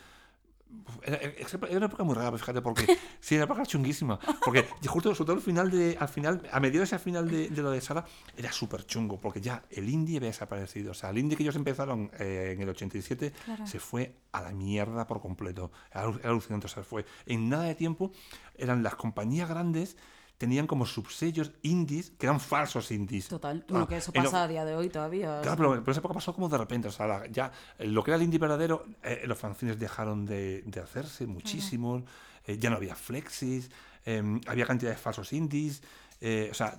[1.05, 2.85] Era, era- una época muy rara, fíjate, porque
[3.21, 4.19] sí, era una época chunguísima.
[4.45, 7.49] Porque justo, sobre todo al final, de, al final a mediados y al final de,
[7.49, 8.05] de lo de Sara,
[8.37, 10.91] era súper chungo, porque ya el indie había desaparecido.
[10.91, 13.67] O sea, el indie que ellos empezaron eh, en el 87 Claro.
[13.69, 15.71] se fue a la mierda por completo.
[15.93, 17.05] Era alucinante, o sea, fue.
[17.27, 18.11] En nada de tiempo
[18.57, 19.97] eran las compañías grandes,
[20.39, 23.29] tenían como subsellos indies, que eran falsos indies.
[23.29, 23.61] Total.
[23.63, 25.41] Ah, Bueno, que eso en lo- pasa a día de hoy todavía.
[25.43, 26.89] Claro, pero, pero esa época pasó como de repente.
[26.89, 30.27] O sea, la- ya eh, lo que era el indie verdadero, eh, los fanzines dejaron
[30.27, 32.03] de, de hacerse muchísimos.
[32.47, 33.71] eh, ya no había flexis,
[34.05, 35.83] eh, había cantidad de falsos indies.
[36.21, 36.79] eh, o sea,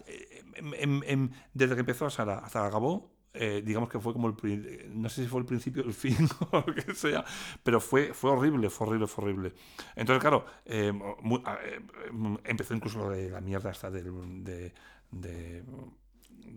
[0.55, 4.27] em- em- em, desde que empezó Sara hasta que acabó, eh, digamos que fue como
[4.29, 4.35] el.
[4.43, 6.17] eh, No sé si fue el principio el fin
[6.51, 7.23] o lo que sea,
[7.63, 9.53] pero fue, fue horrible, fue horrible, fue horrible.
[9.95, 14.43] Entonces, claro, eh, mu- a- eh, em, empezó incluso lo de la mierda esta del-
[14.43, 14.73] de-
[15.11, 15.63] de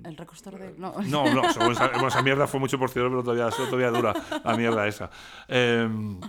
[0.04, 0.74] El recostor de.
[0.78, 4.14] No, no, no, según esa, esa mierda fue mucho posterior, pero todavía, todavía dura
[4.44, 5.10] la mierda esa.
[5.48, 6.20] Em,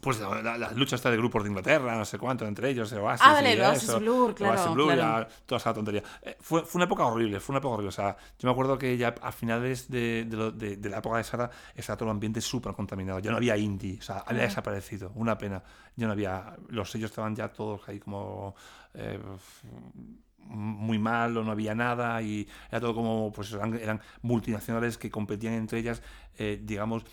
[0.00, 2.92] pues la, la- la lucha está de grupos de Inglaterra, no sé cuánto, entre ellos,
[2.92, 3.26] Oasis.
[3.26, 5.26] Ah, vale, y Oasis eso, Blur, claro, Blur, claro.
[5.46, 6.02] toda esa tontería.
[6.22, 7.88] Eh, fue, fue una época horrible, fue una época horrible.
[7.88, 10.98] O sea, yo me acuerdo que ya a finales de, de lo- de- de la
[10.98, 13.18] época de Sara estaba todo el ambiente súper contaminado.
[13.20, 15.12] Ya no había indie, o sea, había desaparecido.
[15.14, 15.62] Una pena.
[15.96, 16.56] Ya no había.
[16.68, 18.54] Los sellos estaban ya todos ahí como.
[18.94, 19.18] eh,
[20.48, 25.10] muy mal o no había nada y era todo como pues eran, eran multinacionales que
[25.10, 26.02] competían entre ellas
[26.38, 27.04] eh, digamos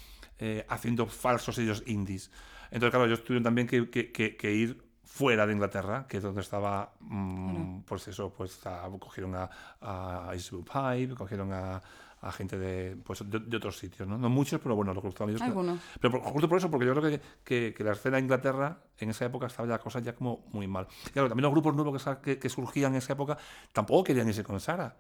[0.70, 2.30] haciendo falsos sellos indies
[2.74, 6.24] entonces claro ellos tuvieron también que, que- que- que ir fuera de Inglaterra que es
[6.24, 9.50] donde estaba mm, pues eso pues a- cogieron a,
[9.82, 11.82] a Pipe cogieron a,
[12.22, 14.18] a gente de, pues, de, de otros sitios ¿no?
[14.18, 15.80] no muchos pero bueno lo que gustaban ellos Algunos.
[16.00, 18.80] pero por- justo por eso, porque yo creo que, que- que la escena de Inglaterra
[18.98, 20.88] en esa época estaba ya cosas ya como muy mal.
[21.12, 21.94] Claro, también los grupos nuevos
[22.40, 23.38] que surgían en esa época
[23.74, 24.96] tampoco querían irse con Sara.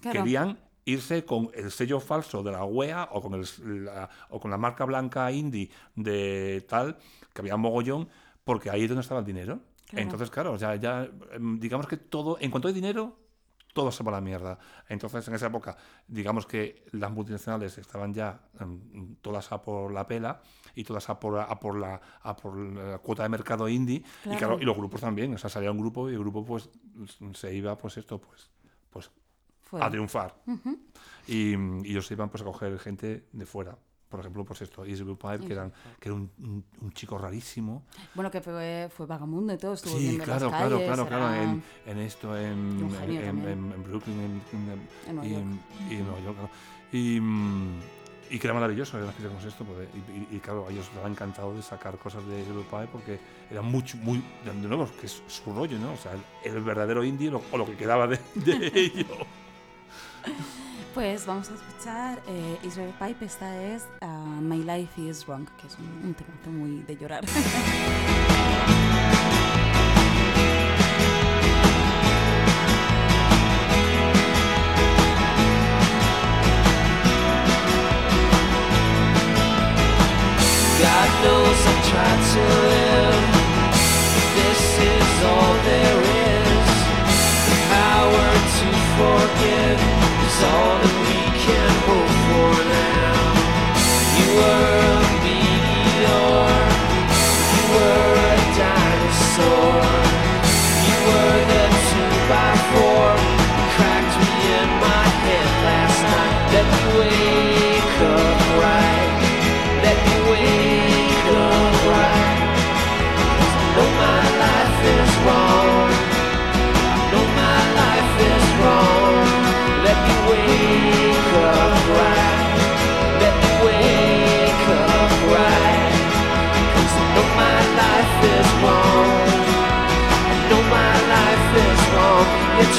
[0.00, 0.22] Claro.
[0.24, 4.50] Querían irse con el sello falso de la UEA o con, el- la, o con
[4.50, 6.96] la marca blanca indie de tal,
[7.32, 8.08] que había un mogollón,
[8.44, 9.60] porque ahí es donde estaba el dinero.
[9.88, 10.02] Claro.
[10.04, 13.16] Entonces, claro, ya, ya em, digamos que todo, en cuanto hay dinero,
[13.74, 14.58] todo se va a la mierda.
[14.88, 15.76] Entonces, en esa época,
[16.08, 20.42] digamos que las multinacionales estaban ya em, todas a por la pela
[20.74, 24.02] y todas a por, a por, la, a por la cuota de mercado indie.
[24.24, 25.32] Y, claro, y los grupos también.
[25.34, 26.68] O sea, salía un grupo y el grupo pues
[27.34, 28.50] se iba, pues esto, pues,
[28.90, 29.10] pues
[29.72, 29.86] fuera.
[29.86, 30.34] a triunfar.
[31.26, 33.76] y, y ellos iban pues, a coger gente de fuera.
[34.08, 37.16] Por ejemplo, pues esto, Easy Blue Pipe, que, eran, que era un, un- un chico
[37.16, 37.86] rarísimo.
[38.14, 41.30] Bueno, que fue, fue vagamundo y todo, estuvo Sí, claro, las claro, calles, claro, claro.
[41.32, 45.44] era- En, en esto, en, en, en- Brooklyn, en, Nueva y, York.
[45.88, 46.50] y en Nueva York, claro.
[46.92, 47.16] Y,
[48.34, 49.64] y que era maravilloso, era como esto.
[49.64, 53.18] porque- y, y- y claro, ellos les ha encantado de sacar cosas de Pipe porque
[53.50, 55.92] era mucho, muy, de nuevo, que es su rollo, ¿no?
[55.92, 59.06] O sea, el, el verdadero indie lo- o lo que quedaba de, de ello.
[60.94, 65.66] Pues vamos a escuchar eh, Israel Pipe, esta es ah, My Life is Wrong, que
[65.66, 67.24] es un, un temazo muy de llorar.
[90.44, 90.91] all that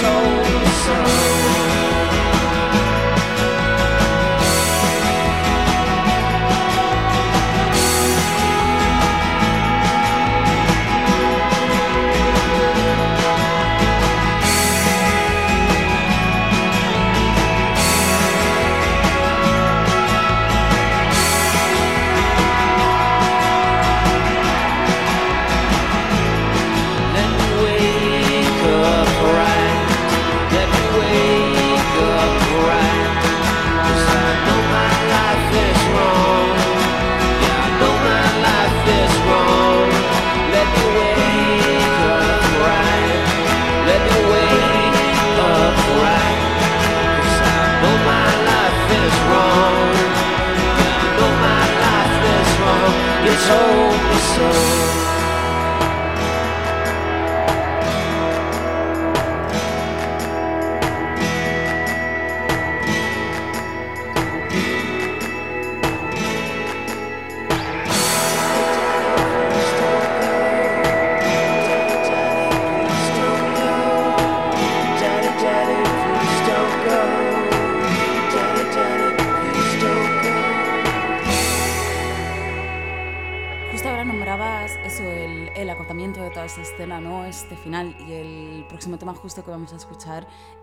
[0.04, 0.53] You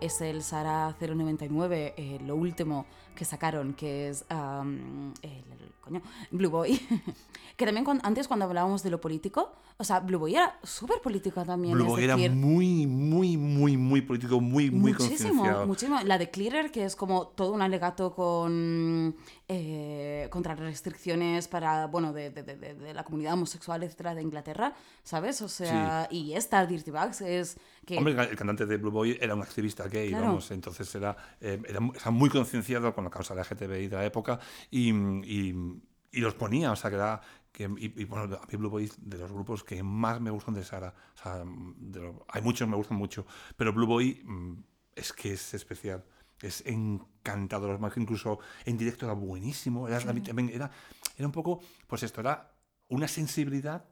[0.01, 2.85] es el Sara 099, eh, lo último
[3.15, 6.79] que sacaron, que es el, el- coño, Blue Boy.
[7.61, 11.45] que también antes cuando hablábamos de lo político, o sea, Blue Boy era súper política
[11.45, 11.75] también.
[11.75, 15.99] Blue es Boy era muy, muy, muy, muy político, muy, muy muchísimo, muchísimo.
[16.03, 19.15] La de Clearer, que es como todo un alegato con
[19.47, 24.21] eh, contra restricciones para, bueno, de, de- de- de- de la comunidad homosexual, etcétera, de
[24.23, 25.41] Inglaterra, ¿sabes?
[25.43, 29.35] O sea, y esta Dirty Bags es que Hombre, el cantante de Blue Boy era
[29.35, 30.25] un activista gay, Claro.
[30.27, 31.79] vamos, entonces era, eh, era
[32.11, 34.39] muy concienciado con la causa LGTBI de la época
[34.71, 35.81] y, y-
[36.13, 37.21] y los ponía, o sea, que era...
[37.51, 40.53] Que, y, y, bueno, a mí Blue Boy de los grupos que más me gustan
[40.53, 43.25] de Sara, o sea, de lo- hay muchos me gustan mucho,
[43.57, 44.53] pero Blue Boy mm,
[44.95, 46.03] es que es especial.
[46.41, 49.87] Es encantador, más que incluso en directo era buenísimo.
[49.87, 50.71] Era, también era,
[51.15, 52.51] era un poco, pues esto, era
[52.87, 53.85] una sensibilidad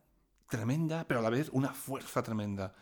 [0.49, 2.73] tremenda, pero a la vez una fuerza tremenda.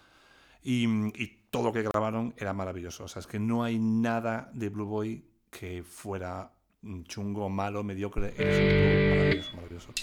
[0.64, 0.86] Y,
[1.22, 3.04] y todo lo que grabaron era maravilloso.
[3.04, 6.52] O sea, es que no hay nada de Blue Boy que fuera
[6.82, 8.34] mm, chungo, malo, mediocre.
[8.36, 9.94] Siempre maravilloso, maravilloso.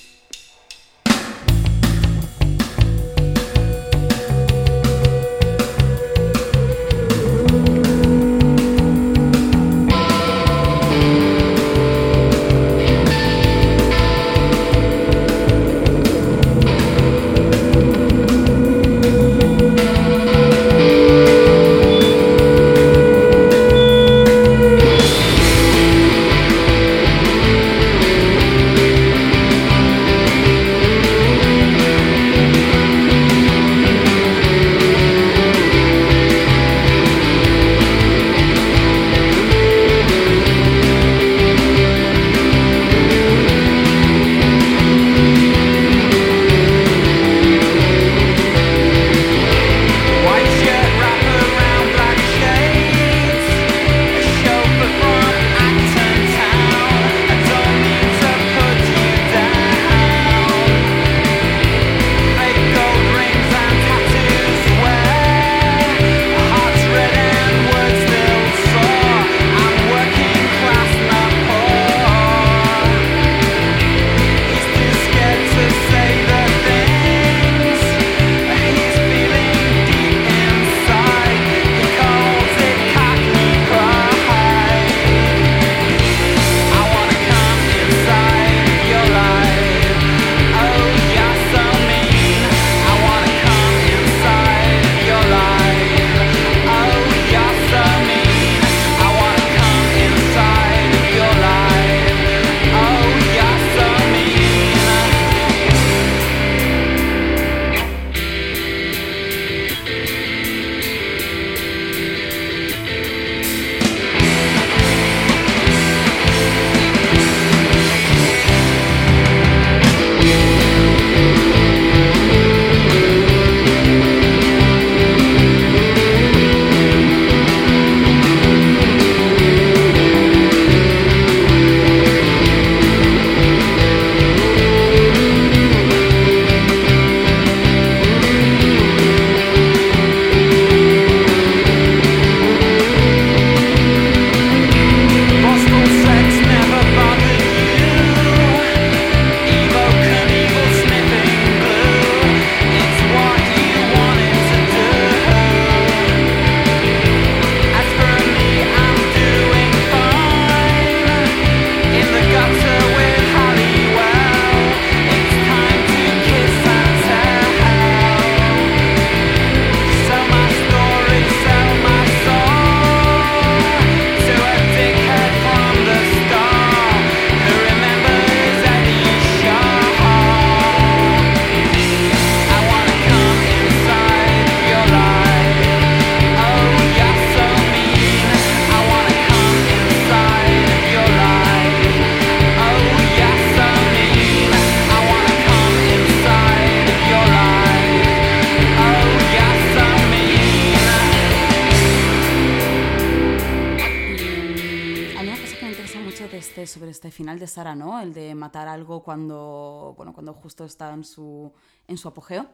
[211.04, 211.52] En su,
[211.86, 212.48] en su apogeo.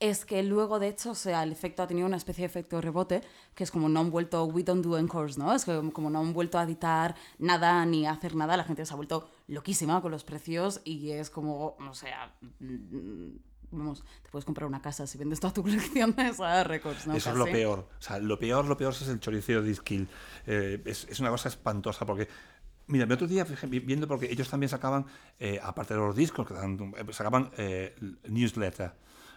[0.00, 2.80] Es que luego, de hecho, o sea, el efecto ha tenido una especie de efecto
[2.80, 3.20] rebote,
[3.54, 5.54] que es como no han vuelto, we don't do encores, ¿no?
[5.54, 8.84] Es que como no han vuelto a editar nada ni a hacer nada, la gente
[8.84, 13.36] se ha vuelto loquísima con los precios y es como, o sea, mm,
[13.70, 17.14] vamos, te puedes comprar una casa si vendes toda tu colección de Sara Records, ¿no?
[17.14, 17.88] Eso es lo peor.
[17.98, 20.08] O sea, lo peor, lo peor es el choricero de Skill.
[20.46, 22.28] Eh, es, es una cosa espantosa porque.
[22.92, 25.06] Mira, el otro día viendo porque ellos también sacaban,
[25.40, 27.96] eh, aparte de los discos, que eh, sacaban eh,
[28.28, 28.92] newsletter.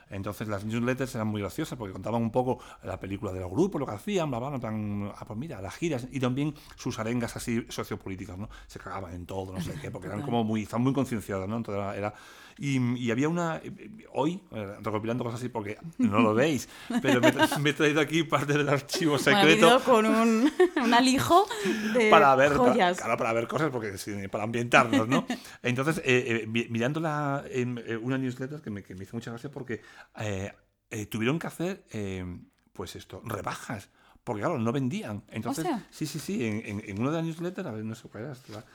[0.09, 3.79] Entonces las newsletters eran muy graciosas porque contaban un poco la película de los grupos,
[3.79, 6.99] lo que hacían, bla, bla, bla, plan, ah, pues mira, las giras y también sus
[6.99, 8.49] arengas así sociopolíticas, ¿no?
[8.67, 11.57] Se cagaban en todo, no sé qué, porque eran como muy, estaban muy concienciados, ¿no?
[11.57, 12.13] Entonces era, era-
[12.57, 13.71] y, y había una, eh,
[14.13, 16.69] hoy, eh, recopilando cosas así porque no lo veis,
[17.01, 20.51] pero me, me he traído aquí parte del archivo Bueno, secreto vídeo con un,
[20.81, 21.45] un alijo
[21.93, 22.97] de para ver, para, joyas.
[22.97, 23.95] claro, para ver cosas, porque
[24.31, 25.25] para ambientarnos, ¿no?
[25.63, 29.31] Entonces, eh, eh, mi- mirando la, eh, una newsletter que me, que me hizo mucha
[29.31, 29.81] gracia porque
[30.17, 30.53] eh,
[30.89, 32.25] eh, tuvieron que hacer, eh,
[32.73, 33.89] pues esto, rebajas.
[34.23, 35.23] Porque claro, no vendían.
[35.29, 38.07] Entonces, sí, sí, sí, en, en, en una de las newsletters, a ver, no sé
[38.09, 38.65] cuál era, estaba-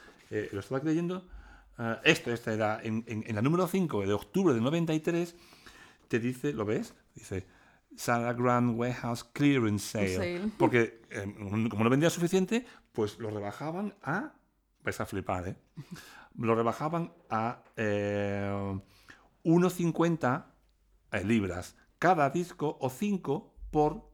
[0.52, 1.26] lo estaba leyendo,
[1.76, 3.04] ah, esto, este era, en,
[3.34, 5.34] la número 5 de octubre de 93,
[6.06, 6.94] te dice, ¿lo ves?
[7.16, 7.46] Dice,
[7.96, 10.16] Sarah Grand Warehouse Clearance Sale.
[10.16, 10.40] Sale.
[10.58, 11.00] Porque
[11.68, 14.34] como no vendía suficiente, pues lo rebajaban a.
[14.82, 15.56] Vais a flipar, ¿eh?
[16.38, 18.78] Lo rebajaban a eh,
[19.44, 20.49] 1,50 eh,
[21.24, 24.11] libras cada disco o 5 por.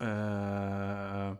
[0.00, 1.36] eh,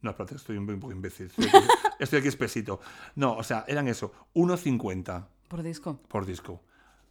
[0.00, 1.26] no, espérate, estoy un, un poco imbécil.
[1.26, 2.80] Estoy aquí, estoy aquí espesito.
[3.16, 6.00] No, o sea, eran eso, 1,50 Por disco.
[6.08, 6.62] por disco.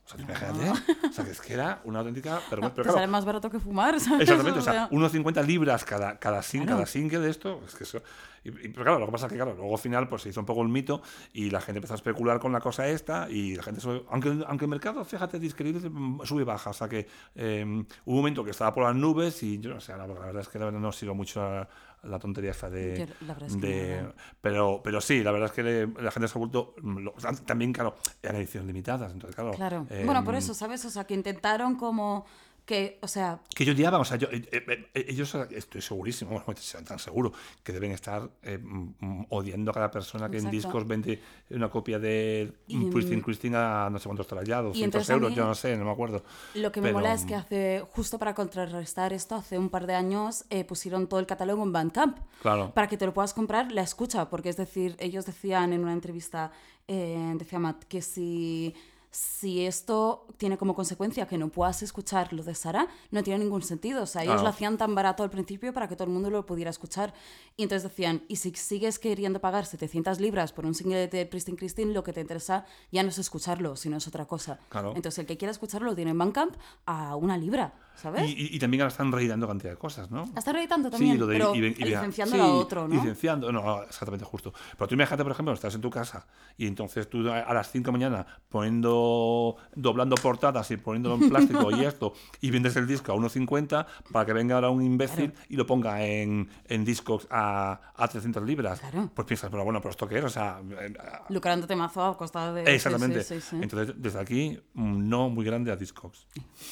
[0.08, 0.70] O sea, imagínate.
[1.10, 2.40] O sea, que es que era una auténtica.
[2.50, 4.22] Pero, No, pero te claro, sale más barato que fumar, ¿sabes?
[4.22, 6.78] Exactamente, o sea, unos 50 libras cada, cada, sin, Claro.
[6.78, 7.62] cada single de esto.
[7.68, 8.02] Es que eso.
[8.46, 10.30] Y, y- pero claro, lo que pasa es que, claro, luego al final pues, se
[10.30, 11.02] hizo un poco el mito
[11.34, 13.30] y la gente empezó a especular con la cosa esta.
[13.30, 13.82] Y la gente.
[13.82, 16.70] sube- aunque, aunque el mercado, fíjate, disquerible mm, sube y baja.
[16.70, 17.06] O sea que
[17.36, 17.66] eh,
[18.06, 20.48] hubo un momento que estaba por las nubes y yo no sé, la, verdad es
[20.48, 21.68] que la verdad no sigo mucho a-
[22.04, 23.04] la tontería esta de.
[23.04, 24.06] Es que
[24.42, 26.76] pero, pero sí, la verdad es que le- la gente se ha vuelto.
[26.82, 27.14] mm, lo-
[27.46, 29.12] también, claro, eran ediciones limitadas.
[29.12, 29.52] Entonces, claro.
[29.52, 29.88] Claro.
[29.90, 30.84] eh, bueno, por eso, ¿sabes?
[30.86, 32.26] O sea, que intentaron como
[32.68, 36.32] que, o sea, que ellos llevaban, o sea, yo, eh, eh, eh, ellos estoy segurísimo,
[36.32, 37.32] bueno, estoy tan seguro,
[37.64, 41.18] que deben estar eh, mm, mm, odiando a cada persona que en discos vende
[41.50, 45.14] una copia de Y, Christine mm, Christina a no sé cuántos ya, 200 entonces a
[45.14, 46.26] euros, yo no sé, no me acuerdo.
[46.56, 49.96] Lo que me mola es que hace, justo para contrarrestar esto, hace un par de
[49.96, 52.18] años pusieron todo el catálogo en Bandcamp.
[52.42, 52.74] Claro.
[52.74, 55.94] Para que te lo puedas comprar la escucha, porque es decir, ellos decían en una
[55.94, 56.52] entrevista,
[56.86, 58.76] decía Matt, que si,
[59.18, 63.64] si esto tiene como consecuencia que no puedas escuchar lo de Sara, no tiene ningún
[63.64, 64.04] sentido.
[64.04, 66.46] O sea, ellos lo hacían tan barato al principio para que todo el mundo lo
[66.46, 67.16] pudiera escuchar.
[67.56, 71.58] Y entonces decían, y si sigues queriendo pagar 700 libras por un single de Pristine
[71.58, 74.60] Christine, lo que te interesa ya no es escucharlo, sino es otra cosa.
[74.70, 74.94] Claro.
[74.96, 76.56] Entonces el que quiera escucharlo lo tiene en Bandcamp
[76.86, 78.30] a una libra, ¿sabes?
[78.30, 80.24] Y, y- y también ahora están reeditando cantidad de cosas, ¿no?
[80.36, 82.96] Está reeditando también, Sí, lo de pero y sí, a otro, ¿no?
[82.96, 84.54] Licenciando, no, exactamente justo.
[84.78, 86.26] Pero tú imagínate, por ejemplo, estás en tu casa
[86.58, 91.16] y entonces tú a a las 5 de la mañana poniendo, doblando portadas y poniéndolo
[91.16, 94.82] en plástico y esto, y vendes el disco a 1,50 para que venga ahora un
[94.84, 98.80] imbécil y lo ponga en, en discos a, a 300 libras.
[98.80, 99.10] Claro.
[99.14, 100.26] Pues piensas, pero bueno, pero ¿esto qué es?
[100.26, 100.94] O sea, eh,
[101.30, 102.74] Lucrándote mazo a costa de...
[102.76, 103.24] exactamente.
[103.24, 103.40] sí.
[103.62, 106.28] Entonces, desde aquí, no muy grande a Discogs.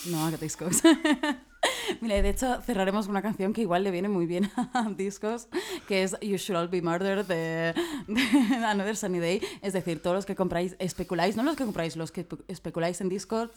[0.07, 0.81] No, que Discos.
[2.01, 5.47] Mira, de hecho cerraremos con una canción que igual le viene muy bien a Discos,
[5.87, 7.73] que es You Should All Be Murdered de,
[8.07, 9.41] de Another Sunny Day.
[9.61, 13.09] Es decir, todos los que compráis, especuláis, no los que compráis, los que especuláis en
[13.09, 13.49] Discord,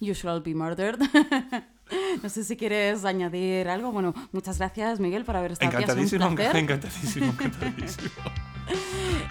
[0.00, 0.98] You Should All Be Murdered.
[2.20, 3.92] No sé si quieres añadir algo.
[3.92, 5.84] Bueno, muchas gracias, Miguel, por haber estado aquí.
[6.26, 6.56] Un placer.
[6.56, 8.12] encantadísimo, encantadísimo.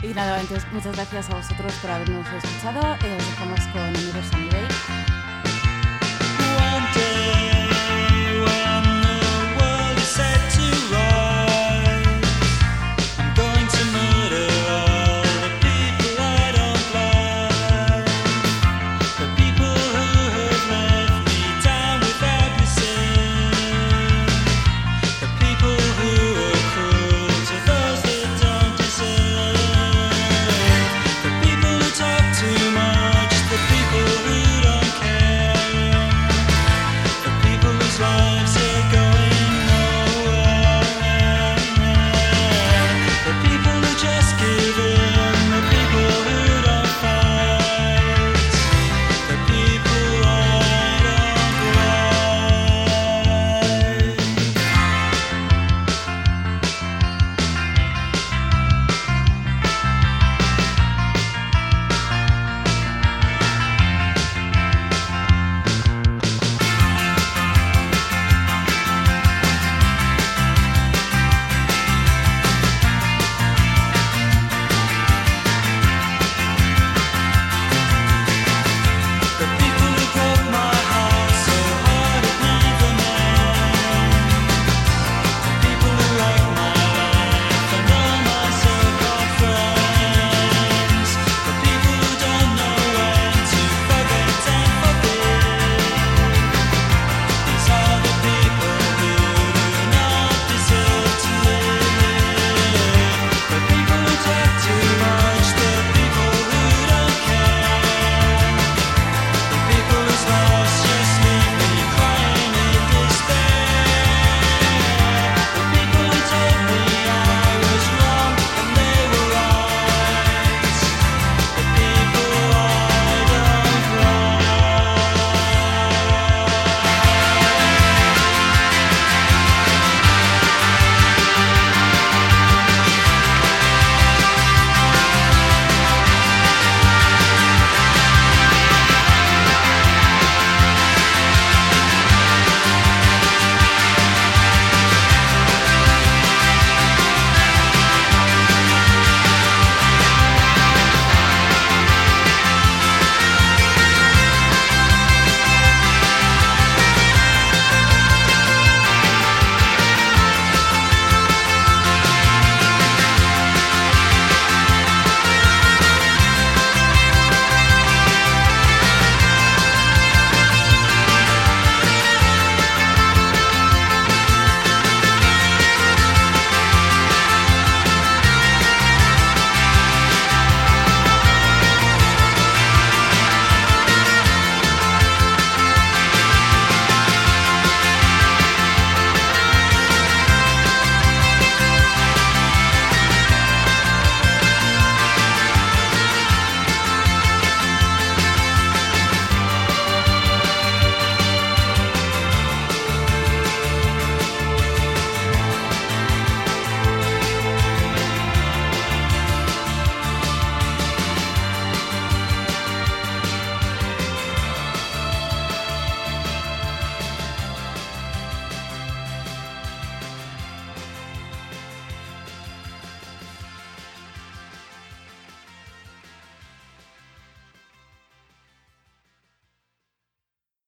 [0.03, 2.79] Y nada, entonces muchas gracias a vosotros por habernos escuchado.
[3.03, 4.67] Eh, os dejamos con Another Sunny Day.